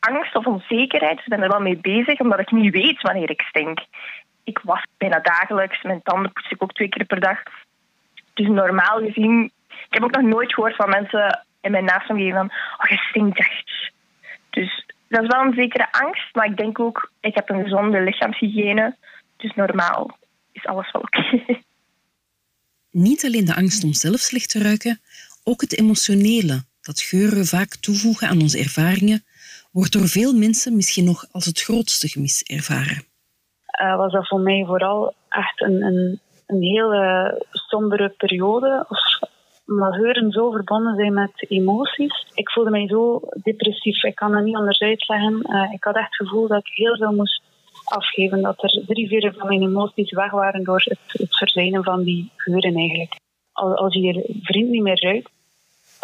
angst 0.00 0.36
of 0.36 0.46
onzekerheid. 0.46 1.16
Dus 1.16 1.24
ik 1.24 1.30
ben 1.30 1.42
er 1.42 1.48
wel 1.48 1.60
mee 1.60 1.76
bezig, 1.76 2.20
omdat 2.20 2.40
ik 2.40 2.50
niet 2.50 2.72
weet 2.72 3.00
wanneer 3.00 3.30
ik 3.30 3.42
stink. 3.42 3.78
Ik 4.44 4.60
was 4.62 4.82
bijna 4.98 5.20
dagelijks, 5.20 5.82
mijn 5.82 6.02
tanden 6.02 6.32
poets 6.32 6.50
ik 6.50 6.62
ook 6.62 6.72
twee 6.72 6.88
keer 6.88 7.04
per 7.04 7.20
dag. 7.20 7.42
Dus 8.34 8.46
normaal 8.46 8.98
gezien, 8.98 9.50
ik 9.68 9.94
heb 9.94 10.02
ook 10.02 10.16
nog 10.16 10.22
nooit 10.22 10.54
gehoord 10.54 10.76
van 10.76 10.88
mensen 10.88 11.44
in 11.60 11.70
mijn 11.70 11.84
naastomgeving 11.84 12.34
van, 12.34 12.52
oh, 12.78 12.90
je 12.90 12.96
stinkt 12.96 13.38
echt. 13.38 13.89
Dus 14.50 14.86
dat 15.08 15.22
is 15.22 15.28
wel 15.28 15.44
een 15.44 15.54
zekere 15.54 15.92
angst, 15.92 16.34
maar 16.34 16.46
ik 16.46 16.56
denk 16.56 16.80
ook, 16.80 17.12
ik 17.20 17.34
heb 17.34 17.48
een 17.48 17.62
gezonde 17.62 18.00
lichaamshygiëne, 18.00 18.96
dus 19.36 19.54
normaal 19.54 20.18
is 20.52 20.66
alles 20.66 20.90
wel 20.92 21.02
oké. 21.02 21.44
Niet 22.90 23.24
alleen 23.24 23.44
de 23.44 23.54
angst 23.54 23.84
om 23.84 23.92
zelf 23.92 24.18
slecht 24.18 24.50
te 24.50 24.62
ruiken, 24.62 25.00
ook 25.44 25.60
het 25.60 25.78
emotionele 25.78 26.64
dat 26.80 27.00
geuren 27.00 27.44
vaak 27.46 27.74
toevoegen 27.74 28.28
aan 28.28 28.40
onze 28.40 28.58
ervaringen, 28.58 29.24
wordt 29.72 29.92
door 29.92 30.08
veel 30.08 30.32
mensen 30.32 30.76
misschien 30.76 31.04
nog 31.04 31.26
als 31.32 31.44
het 31.44 31.60
grootste 31.60 32.08
gemis 32.08 32.42
ervaren. 32.42 33.04
Uh, 33.82 33.96
was 33.96 34.12
dat 34.12 34.28
voor 34.28 34.40
mij 34.40 34.64
vooral 34.66 35.14
echt 35.28 35.60
een, 35.60 35.82
een, 35.82 36.20
een 36.46 36.62
hele 36.62 37.44
sombere 37.52 38.08
periode. 38.08 38.86
Of, 38.88 38.98
omdat 39.70 39.94
geuren 39.94 40.30
zo 40.30 40.50
verbonden 40.50 40.94
zijn 40.94 41.14
met 41.14 41.46
emoties. 41.48 42.26
Ik 42.34 42.50
voelde 42.50 42.70
mij 42.70 42.88
zo 42.88 43.20
depressief. 43.42 44.02
Ik 44.02 44.14
kan 44.14 44.32
dat 44.32 44.44
niet 44.44 44.56
anders 44.56 44.80
uitleggen. 44.80 45.42
Uh, 45.42 45.72
ik 45.72 45.84
had 45.84 45.96
echt 45.96 46.18
het 46.18 46.28
gevoel 46.28 46.46
dat 46.46 46.58
ik 46.58 46.72
heel 46.74 46.96
veel 46.96 47.12
moest 47.12 47.42
afgeven. 47.84 48.42
Dat 48.42 48.62
er 48.62 48.82
drie 48.86 49.08
vierde 49.08 49.32
van 49.32 49.46
mijn 49.46 49.62
emoties 49.62 50.10
weg 50.10 50.30
waren 50.30 50.64
door 50.64 50.82
het, 50.84 50.98
het 51.06 51.84
van 51.84 52.02
die 52.02 52.30
geuren 52.36 52.74
eigenlijk. 52.74 53.18
Als 53.52 53.94
je 53.94 54.00
je 54.00 54.38
vriend 54.42 54.68
niet 54.70 54.82
meer 54.82 55.02
ruikt, 55.02 55.30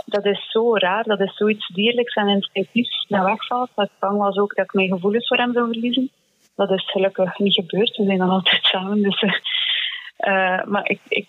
dat 0.04 0.24
is 0.24 0.50
zo 0.50 0.76
raar. 0.76 1.04
Dat 1.04 1.20
is 1.20 1.36
zoiets 1.36 1.68
dierlijks 1.68 2.14
en 2.14 2.28
instinctiefs 2.28 3.06
dat 3.08 3.24
wegvalt. 3.24 3.70
Dat 3.74 3.86
ik 3.86 3.98
bang 3.98 4.18
was 4.18 4.36
ook 4.36 4.54
dat 4.54 4.64
ik 4.64 4.72
mijn 4.72 4.88
gevoelens 4.88 5.26
voor 5.26 5.36
hem 5.36 5.52
zou 5.52 5.66
verliezen. 5.66 6.10
Dat 6.56 6.70
is 6.70 6.90
gelukkig 6.90 7.38
niet 7.38 7.54
gebeurd. 7.54 7.96
We 7.96 8.04
zijn 8.04 8.18
nog 8.18 8.30
altijd 8.30 8.64
samen. 8.64 9.02
Dus, 9.02 9.22
uh, 9.22 10.64
maar 10.64 10.88
ik, 10.88 11.00
ik, 11.08 11.26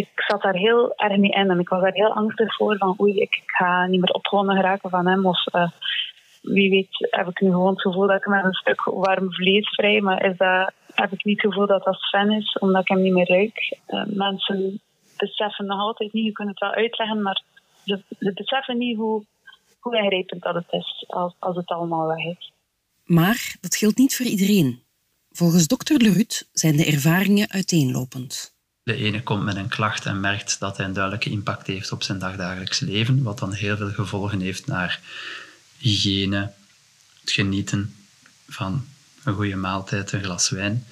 ik 0.00 0.08
zat 0.14 0.42
daar 0.42 0.54
heel 0.54 0.92
erg 0.96 1.16
mee 1.16 1.30
in. 1.30 1.50
En 1.50 1.58
ik 1.58 1.68
was 1.68 1.82
daar 1.82 1.92
heel 1.92 2.14
angstig 2.14 2.56
voor. 2.56 2.76
Van 2.76 2.96
oei, 3.00 3.20
ik, 3.20 3.42
ga 3.46 3.86
niet 3.86 4.00
meer 4.00 4.12
opgewonden 4.12 4.56
geraken 4.56 4.90
van 4.90 5.06
hem. 5.06 5.26
Of 5.26 5.54
uh, 5.54 5.70
wie 6.42 6.70
weet 6.70 7.08
heb 7.10 7.28
ik 7.28 7.40
nu 7.40 7.50
gewoon 7.50 7.72
het 7.72 7.80
gevoel 7.80 8.06
dat 8.06 8.16
ik 8.16 8.26
met 8.26 8.44
een 8.44 8.52
stuk 8.52 8.82
warm 8.84 9.32
vlees 9.32 9.68
vrij. 9.68 10.00
Maar 10.00 10.24
is 10.24 10.36
dat, 10.36 10.72
heb 10.94 11.12
ik 11.12 11.24
niet 11.24 11.42
het 11.42 11.52
gevoel 11.52 11.66
dat 11.66 11.84
dat 11.84 11.98
Sven 11.98 12.30
is. 12.30 12.56
Omdat 12.58 12.82
ik 12.82 12.88
hem 12.88 13.02
niet 13.02 13.12
meer 13.12 13.28
ruik. 13.28 13.78
Uh, 13.88 14.02
mensen 14.06 14.80
beseffen 15.16 15.66
nog 15.66 15.80
altijd 15.80 16.12
niet. 16.12 16.24
Je 16.24 16.32
kunt 16.32 16.48
het 16.48 16.58
wel 16.58 16.72
uitleggen. 16.72 17.22
Maar 17.22 17.42
ze, 17.84 18.02
ze 18.18 18.32
beseffen 18.34 18.78
niet 18.78 18.96
hoe, 18.96 19.24
hoe 19.80 19.96
ingrijpend 19.96 20.42
dat 20.42 20.54
het 20.54 20.66
is 20.70 21.04
als, 21.06 21.34
als 21.38 21.56
het 21.56 21.68
allemaal 21.68 22.06
weg 22.06 22.24
is. 22.24 22.52
Maar 23.04 23.56
dat 23.60 23.76
geldt 23.76 23.98
niet 23.98 24.16
voor 24.16 24.26
iedereen. 24.26 24.82
Volgens 25.30 25.66
dokter 25.66 26.00
Lerut 26.00 26.48
zijn 26.52 26.76
de 26.76 26.86
ervaringen 26.86 27.50
uiteenlopend. 27.50 28.58
De 28.90 28.96
ene 28.96 29.22
komt 29.22 29.44
met 29.44 29.56
een 29.56 29.68
klacht 29.68 30.06
en 30.06 30.20
merkt 30.20 30.58
dat 30.58 30.76
hij 30.76 30.86
een 30.86 30.92
duidelijke 30.92 31.30
impact 31.30 31.66
heeft 31.66 31.92
op 31.92 32.02
zijn 32.02 32.18
dagdagelijks 32.18 32.80
leven, 32.80 33.22
wat 33.22 33.38
dan 33.38 33.52
heel 33.52 33.76
veel 33.76 33.90
gevolgen 33.90 34.40
heeft 34.40 34.66
naar 34.66 35.00
hygiëne, 35.78 36.52
het 37.20 37.30
genieten 37.30 37.94
van 38.48 38.86
een 39.24 39.34
goede 39.34 39.56
maaltijd, 39.56 40.12
een 40.12 40.22
glas 40.22 40.48
wijn, 40.48 40.86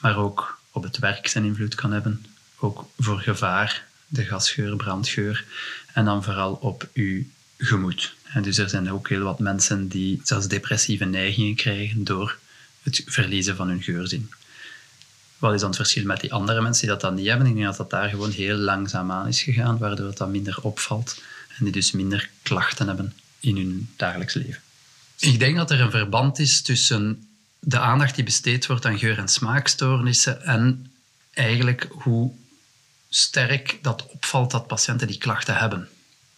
maar 0.00 0.16
ook 0.16 0.58
op 0.70 0.82
het 0.82 0.98
werk 0.98 1.26
zijn 1.26 1.44
invloed 1.44 1.74
kan 1.74 1.92
hebben, 1.92 2.26
ook 2.56 2.88
voor 2.98 3.20
gevaar, 3.20 3.84
de 4.06 4.24
gasgeur, 4.24 4.76
brandgeur, 4.76 5.44
en 5.92 6.04
dan 6.04 6.24
vooral 6.24 6.52
op 6.52 6.88
uw 6.92 7.24
gemoed. 7.58 8.14
En 8.24 8.42
dus 8.42 8.58
er 8.58 8.68
zijn 8.68 8.92
ook 8.92 9.08
heel 9.08 9.24
wat 9.24 9.38
mensen 9.38 9.88
die 9.88 10.20
zelfs 10.24 10.48
depressieve 10.48 11.04
neigingen 11.04 11.54
krijgen 11.54 12.04
door 12.04 12.38
het 12.82 13.02
verliezen 13.06 13.56
van 13.56 13.68
hun 13.68 13.82
geurzin. 13.82 14.30
Wat 15.42 15.54
is 15.54 15.60
dan 15.60 15.68
het 15.68 15.78
verschil 15.78 16.04
met 16.04 16.20
die 16.20 16.32
andere 16.32 16.60
mensen 16.60 16.80
die 16.80 16.90
dat 16.90 17.00
dan 17.00 17.14
niet 17.14 17.26
hebben? 17.26 17.46
Ik 17.46 17.54
denk 17.54 17.66
dat 17.66 17.76
dat 17.76 17.90
daar 17.90 18.08
gewoon 18.08 18.30
heel 18.30 18.56
langzaam 18.56 19.10
aan 19.10 19.28
is 19.28 19.42
gegaan, 19.42 19.78
waardoor 19.78 20.06
het 20.06 20.16
dan 20.16 20.30
minder 20.30 20.58
opvalt 20.60 21.22
en 21.58 21.64
die 21.64 21.72
dus 21.72 21.92
minder 21.92 22.30
klachten 22.42 22.86
hebben 22.86 23.14
in 23.40 23.56
hun 23.56 23.90
dagelijks 23.96 24.34
leven. 24.34 24.60
Ik 25.18 25.38
denk 25.38 25.56
dat 25.56 25.70
er 25.70 25.80
een 25.80 25.90
verband 25.90 26.38
is 26.38 26.62
tussen 26.62 27.28
de 27.58 27.78
aandacht 27.78 28.14
die 28.14 28.24
besteed 28.24 28.66
wordt 28.66 28.86
aan 28.86 28.98
geur- 28.98 29.18
en 29.18 29.28
smaakstoornissen 29.28 30.42
en 30.42 30.92
eigenlijk 31.32 31.88
hoe 31.90 32.32
sterk 33.08 33.78
dat 33.82 34.06
opvalt 34.06 34.50
dat 34.50 34.66
patiënten 34.66 35.06
die 35.06 35.18
klachten 35.18 35.56
hebben. 35.56 35.88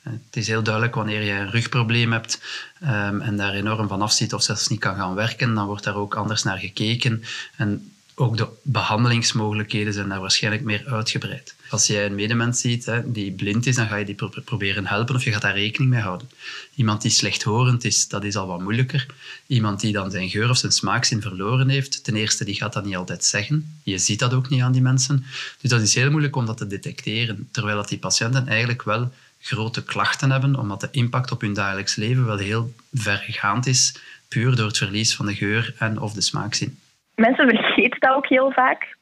Het 0.03 0.37
is 0.37 0.47
heel 0.47 0.63
duidelijk 0.63 0.95
wanneer 0.95 1.23
je 1.23 1.33
een 1.33 1.51
rugprobleem 1.51 2.13
hebt 2.13 2.41
um, 2.83 3.21
en 3.21 3.37
daar 3.37 3.53
enorm 3.53 3.89
van 3.89 4.03
afziet 4.03 4.35
of 4.35 4.43
zelfs 4.43 4.69
niet 4.69 4.81
kan 4.81 4.97
gaan 4.97 5.15
werken, 5.15 5.55
dan 5.55 5.67
wordt 5.67 5.85
daar 5.85 5.97
ook 5.97 6.15
anders 6.15 6.43
naar 6.43 6.59
gekeken. 6.59 7.25
En 7.57 7.94
ook 8.15 8.37
de 8.37 8.49
behandelingsmogelijkheden 8.63 9.93
zijn 9.93 10.09
daar 10.09 10.21
waarschijnlijk 10.21 10.65
meer 10.65 10.85
uitgebreid. 10.87 11.55
Als 11.69 11.87
jij 11.87 12.07
een 12.07 12.15
medemens 12.15 12.61
ziet 12.61 12.85
hè, 12.85 13.13
die 13.13 13.33
blind 13.33 13.67
is, 13.67 13.77
dan 13.77 13.87
ga 13.87 13.97
je 13.97 14.05
die 14.05 14.43
proberen 14.45 14.87
helpen 14.87 15.15
of 15.15 15.25
je 15.25 15.33
gaat 15.33 15.43
daar 15.43 15.55
rekening 15.55 15.91
mee 15.91 16.01
houden. 16.01 16.31
Iemand 16.75 17.03
die 17.03 17.11
slechthorend 17.11 17.85
is, 17.85 18.09
dat 18.09 18.25
is 18.25 18.37
al 18.37 18.47
wat 18.47 18.61
moeilijker. 18.61 19.07
Iemand 19.47 19.81
die 19.81 19.93
dan 19.93 20.11
zijn 20.11 20.29
geur 20.29 20.51
of 20.51 20.57
zijn 20.57 20.73
smaakzin 20.73 21.21
verloren 21.21 21.69
heeft, 21.69 22.05
ten 22.05 22.17
eerste, 22.17 22.45
die 22.45 22.55
gaat 22.55 22.73
dat 22.73 22.85
niet 22.85 22.97
altijd 22.97 23.25
zeggen. 23.25 23.79
Je 23.83 23.99
ziet 23.99 24.19
dat 24.19 24.35
ook 24.35 24.49
niet 24.49 24.63
aan 24.63 24.73
die 24.73 24.83
mensen. 24.83 25.25
Dus 25.61 25.71
dat 25.71 25.81
is 25.81 25.95
heel 25.95 26.11
moeilijk 26.11 26.37
om 26.37 26.47
dat 26.47 26.57
te 26.57 26.67
detecteren. 26.67 27.49
Terwijl 27.51 27.77
dat 27.77 27.89
die 27.89 27.99
patiënten 27.99 28.49
eigenlijk 28.49 28.83
wel 28.83 29.13
grote 29.41 29.85
klachten 29.85 30.31
hebben, 30.31 30.57
omdat 30.57 30.81
de 30.81 30.89
impact 30.91 31.31
op 31.31 31.41
hun 31.41 31.55
dagelijks 31.55 31.97
leven 31.97 32.27
wel 32.27 32.39
heel 32.39 32.75
vergaand 32.93 33.67
is, 33.67 33.95
puur 34.29 34.57
door 34.57 34.67
het 34.67 34.79
verlies 34.79 35.15
van 35.15 35.27
de 35.27 35.35
geur 35.35 35.75
en 35.79 36.01
of 36.01 36.13
de 36.13 36.21
smaakzin. 36.21 36.79
Mensen 37.15 37.49
vergeten 37.49 37.84
dat 38.07 38.17
ook 38.17 38.29
heel 38.29 38.51
vaak, 38.51 38.97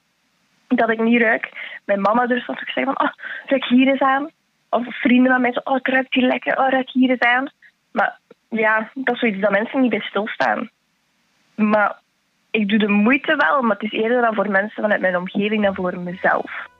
dat 0.69 0.91
ik 0.91 1.01
niet 1.01 1.21
ruik. 1.21 1.51
Mijn 1.85 2.01
mama 2.01 2.27
durft 2.27 2.45
soms 2.45 2.61
ook 2.61 2.71
zeggen 2.71 2.95
van, 2.95 3.07
oh, 3.07 3.13
ruik 3.47 3.65
hier 3.65 3.89
eens 3.89 4.01
aan. 4.01 4.31
Of 4.69 5.01
vrienden 5.01 5.33
van 5.33 5.41
mij 5.41 5.61
oh, 5.65 5.77
ik 5.77 5.89
ruik 5.89 6.07
hier 6.15 6.27
lekker, 6.27 6.59
oh, 6.59 6.69
ruik 6.69 6.91
hier 6.91 7.11
eens 7.11 7.21
aan. 7.21 7.51
Maar 7.93 8.19
ja, 8.49 8.91
dat 8.95 9.15
is 9.15 9.21
zoiets 9.21 9.41
dat 9.41 9.51
mensen 9.51 9.81
niet 9.81 9.91
bij 9.91 10.01
stilstaan. 10.01 10.71
Maar 11.55 11.99
ik 12.51 12.69
doe 12.69 12.79
de 12.79 12.89
moeite 12.89 13.37
wel, 13.37 13.63
maar 13.63 13.77
het 13.77 13.93
is 13.93 14.01
eerder 14.01 14.21
dan 14.21 14.35
voor 14.35 14.51
mensen 14.51 14.83
vanuit 14.83 15.01
mijn 15.01 15.17
omgeving 15.17 15.63
dan 15.63 15.75
voor 15.75 15.99
mezelf. 15.99 16.71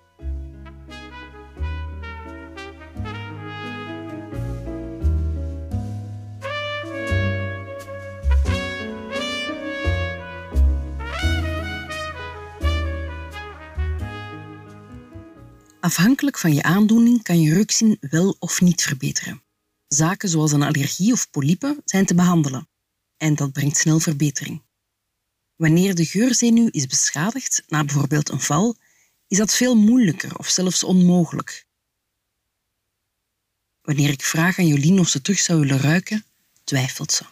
Afhankelijk 15.93 16.39
van 16.39 16.55
je 16.55 16.63
aandoening 16.63 17.23
kan 17.23 17.41
je 17.41 17.55
reukzin 17.55 17.97
wel 18.01 18.37
of 18.39 18.61
niet 18.61 18.83
verbeteren. 18.83 19.43
Zaken 19.89 20.29
zoals 20.29 20.53
een 20.53 20.63
allergie 20.63 21.13
of 21.13 21.31
polypen 21.31 21.81
zijn 21.85 22.07
te 22.07 22.15
behandelen 22.15 22.69
en 23.17 23.35
dat 23.35 23.53
brengt 23.53 23.77
snel 23.77 23.99
verbetering. 23.99 24.63
Wanneer 25.57 25.95
de 25.95 26.05
geurzenuw 26.05 26.69
is 26.71 26.87
beschadigd, 26.87 27.65
na 27.69 27.85
bijvoorbeeld 27.85 28.29
een 28.29 28.41
val, 28.41 28.77
is 29.29 29.39
dat 29.39 29.55
veel 29.55 29.77
moeilijker 29.77 30.39
of 30.39 30.47
zelfs 30.47 30.85
onmogelijk. 30.85 31.65
Wanneer 33.83 34.11
ik 34.11 34.23
vraag 34.23 34.59
aan 34.59 34.67
Jolien 34.67 34.99
of 34.99 35.09
ze 35.09 35.21
terug 35.21 35.39
zou 35.39 35.61
willen 35.61 35.81
ruiken, 35.81 36.25
twijfelt 36.65 37.13
ze. 37.13 37.25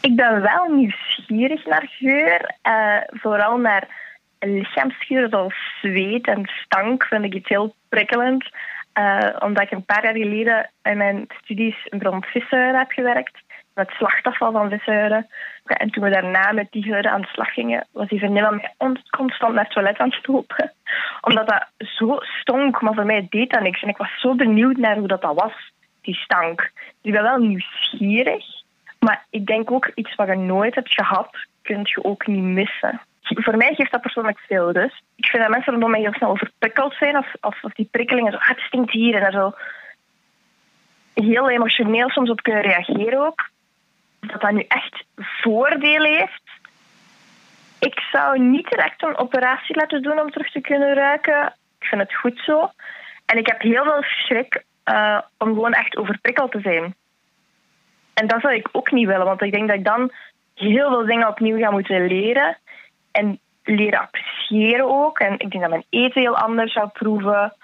Ik 0.00 0.16
ben 0.16 0.42
wel 0.42 0.68
nieuwsgierig 0.68 1.66
naar 1.66 1.88
geur, 1.98 2.56
uh, 2.62 3.20
vooral 3.20 3.56
naar 3.56 4.01
lichaamsgeur 4.50 5.28
zoals 5.28 5.54
zweet 5.80 6.26
en 6.26 6.50
stank 6.64 7.04
vind 7.04 7.24
ik 7.24 7.34
iets 7.34 7.48
heel 7.48 7.74
prikkelend. 7.88 8.50
Uh, 8.98 9.36
omdat 9.38 9.62
ik 9.62 9.70
een 9.70 9.84
paar 9.84 10.04
jaar 10.04 10.16
geleden 10.16 10.70
in 10.82 10.96
mijn 10.96 11.26
studies 11.42 11.76
rond 11.90 12.26
vissen 12.26 12.78
heb 12.78 12.90
gewerkt. 12.90 13.40
met 13.74 13.90
slachtafval 13.90 14.52
van 14.52 14.70
vishuiden. 14.70 15.26
En 15.64 15.90
toen 15.90 16.04
we 16.04 16.10
daarna 16.10 16.52
met 16.52 16.66
die 16.70 16.90
huiden 16.90 17.10
aan 17.10 17.20
de 17.20 17.26
slag 17.26 17.52
gingen, 17.52 17.86
was 17.92 18.08
die 18.08 18.20
van 18.20 18.32
mij 18.32 18.74
constant 19.10 19.54
naar 19.54 19.64
het 19.64 19.72
toilet 19.72 19.98
aan 19.98 20.10
het 20.10 20.26
lopen. 20.26 20.72
Omdat 21.26 21.48
dat 21.48 21.66
zo 21.78 22.18
stonk, 22.20 22.80
maar 22.80 22.94
voor 22.94 23.06
mij 23.06 23.26
deed 23.30 23.50
dat 23.50 23.62
niks. 23.62 23.82
En 23.82 23.88
ik 23.88 23.96
was 23.96 24.20
zo 24.20 24.34
benieuwd 24.34 24.76
naar 24.76 24.96
hoe 24.96 25.08
dat, 25.08 25.22
dat 25.22 25.34
was, 25.34 25.72
die 26.00 26.14
stank. 26.14 26.70
Dus 26.74 26.92
ik 27.02 27.12
ben 27.12 27.22
wel 27.22 27.38
nieuwsgierig. 27.38 28.44
Maar 28.98 29.26
ik 29.30 29.46
denk 29.46 29.70
ook 29.70 29.90
iets 29.94 30.14
wat 30.14 30.26
je 30.26 30.34
nooit 30.34 30.74
hebt 30.74 30.92
gehad, 30.92 31.36
kun 31.62 31.80
je 31.82 32.04
ook 32.04 32.26
niet 32.26 32.42
missen. 32.42 33.00
Voor 33.34 33.56
mij 33.56 33.74
geeft 33.74 33.92
dat 33.92 34.00
persoonlijk 34.00 34.38
veel 34.38 34.72
dus. 34.72 35.02
Ik 35.16 35.26
vind 35.26 35.42
dat 35.42 35.52
mensen 35.52 35.72
rondom 35.72 35.90
mij 35.90 36.00
heel 36.00 36.12
snel 36.12 36.30
overprikkeld 36.30 36.94
zijn. 36.94 37.16
Of, 37.16 37.26
of, 37.40 37.72
die 37.72 37.88
prikkelingen 37.90 38.32
zo, 38.32 38.38
ah, 38.38 38.48
het 38.48 38.60
stinkt 38.60 38.90
hier. 38.90 39.14
En 39.14 39.22
er 39.22 39.32
zo 39.32 39.54
heel 41.14 41.50
emotioneel 41.50 42.10
soms 42.10 42.30
op 42.30 42.42
kunnen 42.42 42.62
reageren 42.62 43.26
ook. 43.26 43.50
Dat 44.20 44.40
dat 44.40 44.50
nu 44.50 44.64
echt 44.68 45.04
voordelen 45.16 46.18
heeft. 46.18 46.42
Ik 47.78 48.00
zou 48.12 48.38
niet 48.38 48.68
direct 48.68 49.02
een 49.02 49.16
operatie 49.16 49.76
laten 49.76 50.02
doen 50.02 50.20
om 50.20 50.30
terug 50.30 50.50
te 50.50 50.60
kunnen 50.60 50.94
ruiken. 50.94 51.54
Ik 51.78 51.86
vind 51.86 52.00
het 52.00 52.14
goed 52.14 52.40
zo. 52.44 52.70
En 53.26 53.38
ik 53.38 53.46
heb 53.46 53.60
heel 53.60 53.84
veel 53.84 54.02
schrik 54.02 54.62
uh, 54.84 55.20
om 55.38 55.48
gewoon 55.48 55.72
echt 55.72 55.96
overprikkeld 55.96 56.50
te 56.50 56.60
zijn. 56.60 56.94
En 58.14 58.26
dat 58.26 58.40
zou 58.40 58.54
ik 58.54 58.68
ook 58.72 58.90
niet 58.90 59.06
willen, 59.06 59.24
want 59.24 59.42
ik 59.42 59.52
denk 59.52 59.68
dat 59.68 59.76
ik 59.76 59.84
dan 59.84 60.12
heel 60.54 60.88
veel 60.88 61.06
dingen 61.06 61.28
opnieuw 61.28 61.58
ga 61.58 61.70
moeten 61.70 62.06
leren. 62.06 62.56
En 63.12 63.40
leren 63.62 64.00
appreciëren 64.00 64.84
ook. 64.84 65.18
En 65.18 65.32
ik 65.32 65.50
denk 65.50 65.60
dat 65.60 65.70
mijn 65.70 65.86
eten 65.88 66.20
heel 66.20 66.36
anders 66.36 66.72
zou 66.72 66.88
proeven. 66.88 67.54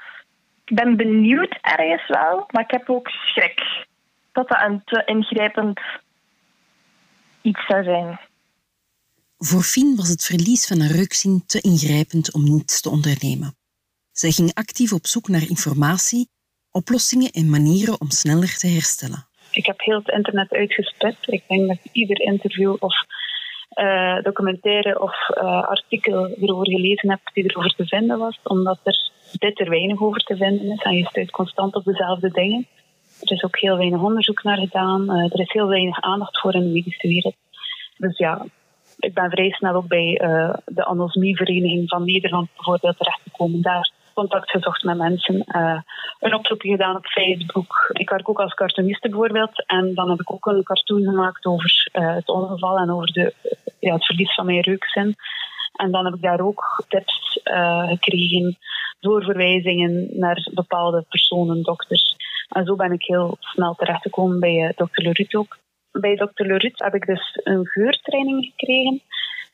Ik 0.64 0.74
ben 0.76 0.96
benieuwd 0.96 1.58
ergens 1.60 2.08
wel, 2.08 2.44
maar 2.50 2.62
ik 2.62 2.70
heb 2.70 2.90
ook 2.90 3.08
schrik 3.08 3.86
dat 4.32 4.48
dat 4.48 4.60
een 4.60 4.82
te 4.84 5.02
ingrijpend 5.04 5.80
iets 7.42 7.66
zou 7.66 7.84
zijn. 7.84 8.20
Voor 9.38 9.62
Fien 9.62 9.96
was 9.96 10.08
het 10.08 10.24
verlies 10.24 10.66
van 10.66 10.80
haar 10.80 10.90
reukzin 10.90 11.42
te 11.46 11.60
ingrijpend 11.60 12.34
om 12.34 12.44
niets 12.44 12.80
te 12.80 12.90
ondernemen. 12.90 13.56
Zij 14.12 14.30
ging 14.30 14.54
actief 14.54 14.92
op 14.92 15.06
zoek 15.06 15.28
naar 15.28 15.48
informatie, 15.48 16.28
oplossingen 16.70 17.30
en 17.30 17.50
manieren 17.50 18.00
om 18.00 18.10
sneller 18.10 18.56
te 18.56 18.66
herstellen. 18.66 19.26
Ik 19.50 19.66
heb 19.66 19.80
heel 19.80 19.98
het 19.98 20.08
internet 20.08 20.52
uitgespit. 20.52 21.16
Ik 21.20 21.42
denk 21.48 21.68
dat 21.68 21.78
ieder 21.92 22.20
interview 22.20 22.76
of 22.78 22.94
uh, 23.74 24.22
documentaire 24.22 25.00
of 25.00 25.28
uh, 25.30 25.62
artikel 25.62 26.26
erover 26.26 26.70
gelezen 26.70 27.10
heb 27.10 27.20
die 27.32 27.44
erover 27.44 27.74
te 27.74 27.86
vinden 27.86 28.18
was, 28.18 28.38
omdat 28.42 28.78
er 28.82 29.10
dit 29.38 29.60
er 29.60 29.70
weinig 29.70 30.00
over 30.00 30.20
te 30.20 30.36
vinden 30.36 30.70
is 30.70 30.82
en 30.82 30.96
je 30.96 31.06
stuit 31.06 31.30
constant 31.30 31.74
op 31.74 31.84
dezelfde 31.84 32.30
dingen. 32.30 32.66
Er 33.20 33.32
is 33.32 33.44
ook 33.44 33.58
heel 33.58 33.76
weinig 33.76 34.00
onderzoek 34.00 34.42
naar 34.42 34.58
gedaan. 34.58 35.02
Uh, 35.02 35.32
er 35.32 35.40
is 35.40 35.52
heel 35.52 35.68
weinig 35.68 36.00
aandacht 36.00 36.40
voor 36.40 36.54
in 36.54 36.60
de 36.60 36.72
medische 36.72 37.08
wereld. 37.08 37.36
Dus 37.96 38.18
ja, 38.18 38.46
ik 38.98 39.14
ben 39.14 39.30
vrij 39.30 39.50
snel 39.50 39.74
ook 39.74 39.88
bij 39.88 40.20
de 40.64 40.84
Anosmie-vereniging 40.84 41.88
van 41.88 42.04
Nederland 42.04 42.48
bijvoorbeeld 42.54 42.98
terechtgekomen 42.98 43.62
daar 43.62 43.90
contact 44.18 44.50
gezocht 44.50 44.82
met 44.82 44.96
mensen, 44.96 45.44
uh, 45.46 45.80
een 46.20 46.34
oproepje 46.34 46.70
gedaan 46.70 46.96
op 46.96 47.06
Facebook. 47.06 47.90
Ik 47.92 48.10
werk 48.10 48.28
ook 48.28 48.40
als 48.40 48.54
cartooniste 48.54 49.08
bijvoorbeeld 49.08 49.66
en 49.66 49.94
dan 49.94 50.10
heb 50.10 50.20
ik 50.20 50.32
ook 50.32 50.46
een 50.46 50.62
cartoon 50.62 51.02
gemaakt 51.02 51.46
over 51.46 51.88
uh, 51.92 52.14
het 52.14 52.28
ongeval 52.28 52.78
en 52.78 52.90
over 52.90 53.12
de, 53.12 53.34
ja, 53.80 53.92
het 53.94 54.06
verlies 54.06 54.34
van 54.34 54.46
mijn 54.46 54.60
reukzin. 54.60 55.14
En 55.72 55.90
dan 55.90 56.04
heb 56.04 56.14
ik 56.14 56.22
daar 56.22 56.40
ook 56.40 56.84
tips 56.88 57.40
uh, 57.44 57.88
gekregen, 57.88 58.58
doorverwijzingen 59.00 60.08
naar 60.12 60.48
bepaalde 60.54 61.04
personen, 61.08 61.62
dokters. 61.62 62.16
En 62.48 62.64
zo 62.64 62.76
ben 62.76 62.92
ik 62.92 63.04
heel 63.04 63.36
snel 63.38 63.74
terechtgekomen 63.74 64.40
bij 64.40 64.72
dokter 64.76 65.02
Lerut 65.02 65.34
ook. 65.34 65.58
Bij 65.90 66.16
dokter 66.16 66.46
Lerut 66.46 66.78
heb 66.78 66.94
ik 66.94 67.06
dus 67.06 67.40
een 67.42 67.66
geurtraining 67.66 68.44
gekregen. 68.44 69.02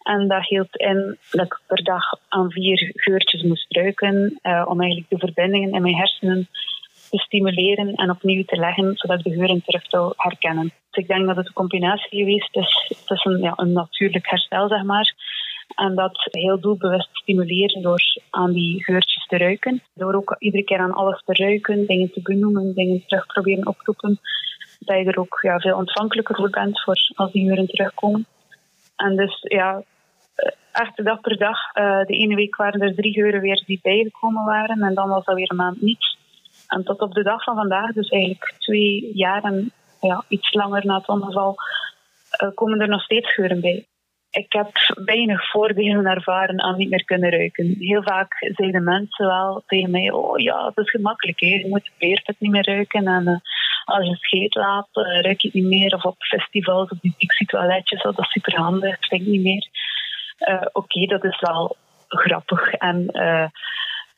En 0.04 0.28
dat 0.28 0.46
hield 0.46 0.76
in 0.76 1.18
dat 1.30 1.44
ik 1.44 1.60
per 1.66 1.82
dag 1.82 2.04
aan 2.28 2.50
vier 2.50 2.92
geurtjes 2.94 3.42
moest 3.42 3.72
ruiken 3.76 4.38
uh, 4.42 4.64
om 4.68 4.80
eigenlijk 4.80 5.10
de 5.10 5.18
verbindingen 5.18 5.72
in 5.72 5.82
mijn 5.82 5.96
hersenen 5.96 6.48
te 7.10 7.18
stimuleren 7.18 7.94
en 7.94 8.10
opnieuw 8.10 8.44
te 8.44 8.56
leggen, 8.56 8.96
zodat 8.96 9.18
ik 9.18 9.24
de 9.24 9.38
geuren 9.38 9.62
terug 9.64 9.84
zou 9.88 10.12
herkennen. 10.16 10.72
Dus 10.90 11.02
ik 11.02 11.08
denk 11.08 11.26
dat 11.26 11.36
het 11.36 11.46
een 11.46 11.52
combinatie 11.52 12.18
geweest 12.18 12.56
is 12.56 12.92
tussen 13.04 13.38
ja, 13.38 13.52
een 13.56 13.72
natuurlijk 13.72 14.30
herstel, 14.30 14.68
zeg 14.68 14.82
maar, 14.82 15.14
en 15.74 15.94
dat 15.94 16.28
heel 16.30 16.60
doelbewust 16.60 17.08
stimuleren 17.12 17.82
door 17.82 18.02
aan 18.30 18.52
die 18.52 18.84
geurtjes 18.84 19.26
te 19.26 19.36
ruiken. 19.36 19.82
Door 19.94 20.14
ook 20.14 20.36
iedere 20.38 20.64
keer 20.64 20.78
aan 20.78 20.92
alles 20.92 21.22
te 21.24 21.32
ruiken, 21.32 21.86
dingen 21.86 22.12
te 22.12 22.22
benoemen, 22.22 22.74
dingen 22.74 23.04
terug 23.06 23.26
proberen 23.26 23.66
oproepen. 23.66 24.20
Dat 24.78 24.98
je 24.98 25.04
er 25.04 25.18
ook 25.18 25.38
ja, 25.42 25.58
veel 25.58 25.76
ontvankelijker 25.76 26.34
voor 26.34 26.50
bent 26.50 26.82
voor 26.82 27.12
als 27.14 27.32
die 27.32 27.46
geuren 27.46 27.66
terugkomen. 27.66 28.26
En 28.96 29.16
dus 29.16 29.38
ja, 29.40 29.82
echt 30.74 31.04
dag 31.04 31.20
per 31.20 31.36
dag. 31.36 31.58
Uh, 31.74 32.04
de 32.04 32.14
ene 32.14 32.34
week 32.34 32.56
waren 32.56 32.80
er 32.80 32.94
drie 32.94 33.12
geuren 33.12 33.40
weer 33.40 33.62
die 33.66 33.80
bijgekomen 33.82 34.44
waren 34.44 34.82
en 34.82 34.94
dan 34.94 35.08
was 35.08 35.24
dat 35.24 35.34
weer 35.34 35.50
een 35.50 35.56
maand 35.56 35.80
niet. 35.80 36.16
En 36.68 36.84
tot 36.84 37.00
op 37.00 37.14
de 37.14 37.22
dag 37.22 37.44
van 37.44 37.54
vandaag, 37.56 37.92
dus 37.92 38.08
eigenlijk 38.08 38.54
twee 38.58 39.10
jaren, 39.14 39.72
ja, 40.00 40.24
iets 40.28 40.52
langer 40.52 40.86
na 40.86 40.96
het 40.96 41.08
ongeval, 41.08 41.56
uh, 42.42 42.50
komen 42.54 42.80
er 42.80 42.88
nog 42.88 43.02
steeds 43.02 43.34
geuren 43.34 43.60
bij. 43.60 43.86
Ik 44.30 44.52
heb 44.52 44.70
weinig 45.04 45.50
voordelen 45.50 46.06
ervaren 46.06 46.60
aan 46.60 46.76
niet 46.76 46.90
meer 46.90 47.04
kunnen 47.04 47.30
ruiken. 47.30 47.76
Heel 47.78 48.02
vaak 48.02 48.34
zeiden 48.54 48.84
mensen 48.84 49.26
wel 49.26 49.62
tegen 49.66 49.90
mij: 49.90 50.10
Oh 50.10 50.38
ja, 50.38 50.66
het 50.66 50.76
is 50.76 50.90
gemakkelijk, 50.90 51.40
je 51.40 51.68
moet 51.68 51.90
het 51.98 52.36
niet 52.38 52.50
meer 52.50 52.66
ruiken. 52.66 53.06
En 53.06 53.28
uh, 53.28 53.36
als 53.84 54.06
je 54.06 54.16
scheet 54.16 54.54
laat, 54.54 54.88
ruik 54.92 55.40
je 55.40 55.48
het 55.48 55.56
niet 55.56 55.80
meer. 55.80 55.94
Of 55.94 56.04
op 56.04 56.16
festivals, 56.18 56.90
op 56.90 56.98
die 57.00 57.46
toiletjes, 57.46 58.02
dat 58.02 58.18
is 58.18 58.30
super 58.30 58.56
handig, 58.56 58.96
het 59.08 59.26
niet 59.26 59.42
meer. 59.42 59.68
Uh, 60.48 60.66
Oké, 60.72 61.06
dat 61.06 61.24
is 61.24 61.40
wel 61.40 61.76
grappig 62.08 62.72
en 62.72 63.08
uh, 63.12 63.46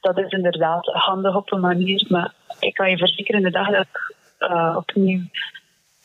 dat 0.01 0.19
is 0.19 0.31
inderdaad 0.31 0.87
handig 0.87 1.35
op 1.37 1.53
een 1.53 1.61
manier. 1.61 2.05
Maar 2.09 2.33
ik 2.61 2.75
kan 2.75 2.91
je 2.91 2.97
verzekeren, 2.97 3.43
de 3.43 3.51
dag 3.51 3.71
dat 3.71 3.87
ik 3.87 4.15
uh, 4.39 4.75
opnieuw 4.77 5.21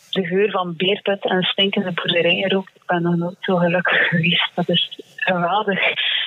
de 0.10 0.26
geur 0.26 0.52
van 0.52 0.76
beerput 0.76 1.26
en 1.26 1.44
stinkende 1.44 1.92
boerderijen 1.92 2.50
rook, 2.50 2.70
ik 2.74 2.86
ben 2.86 3.02
nog 3.02 3.16
nooit 3.16 3.38
zo 3.40 3.56
gelukkig 3.56 4.08
geweest. 4.08 4.52
Dat 4.56 4.70
is 4.70 5.00
geweldig. 5.16 5.80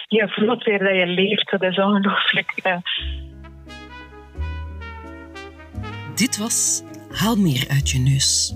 Je 0.09 0.29
voelt 0.29 0.65
weer 0.65 0.79
dat 0.79 0.95
je 0.95 1.07
leeft, 1.07 1.51
dat 1.51 1.63
is 1.63 1.79
ongelooflijk. 1.79 2.81
Dit 6.15 6.39
was 6.39 6.83
Haal 7.15 7.37
meer 7.37 7.67
uit 7.71 7.91
je 7.91 7.99
neus. 7.99 8.55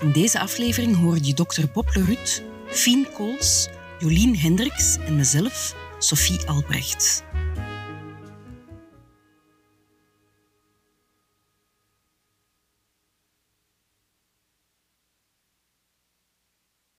In 0.00 0.12
deze 0.12 0.40
aflevering 0.40 0.96
hoorde 0.96 1.26
je 1.26 1.34
dokter 1.34 1.64
Bob 1.72 1.88
Lerut, 1.94 2.44
Fien 2.66 3.06
Kools, 3.14 3.68
Jolien 4.02 4.34
Hendricks 4.34 4.98
en 5.06 5.14
mezelf, 5.14 5.76
Sophie 6.00 6.40
Albrecht. 6.48 7.22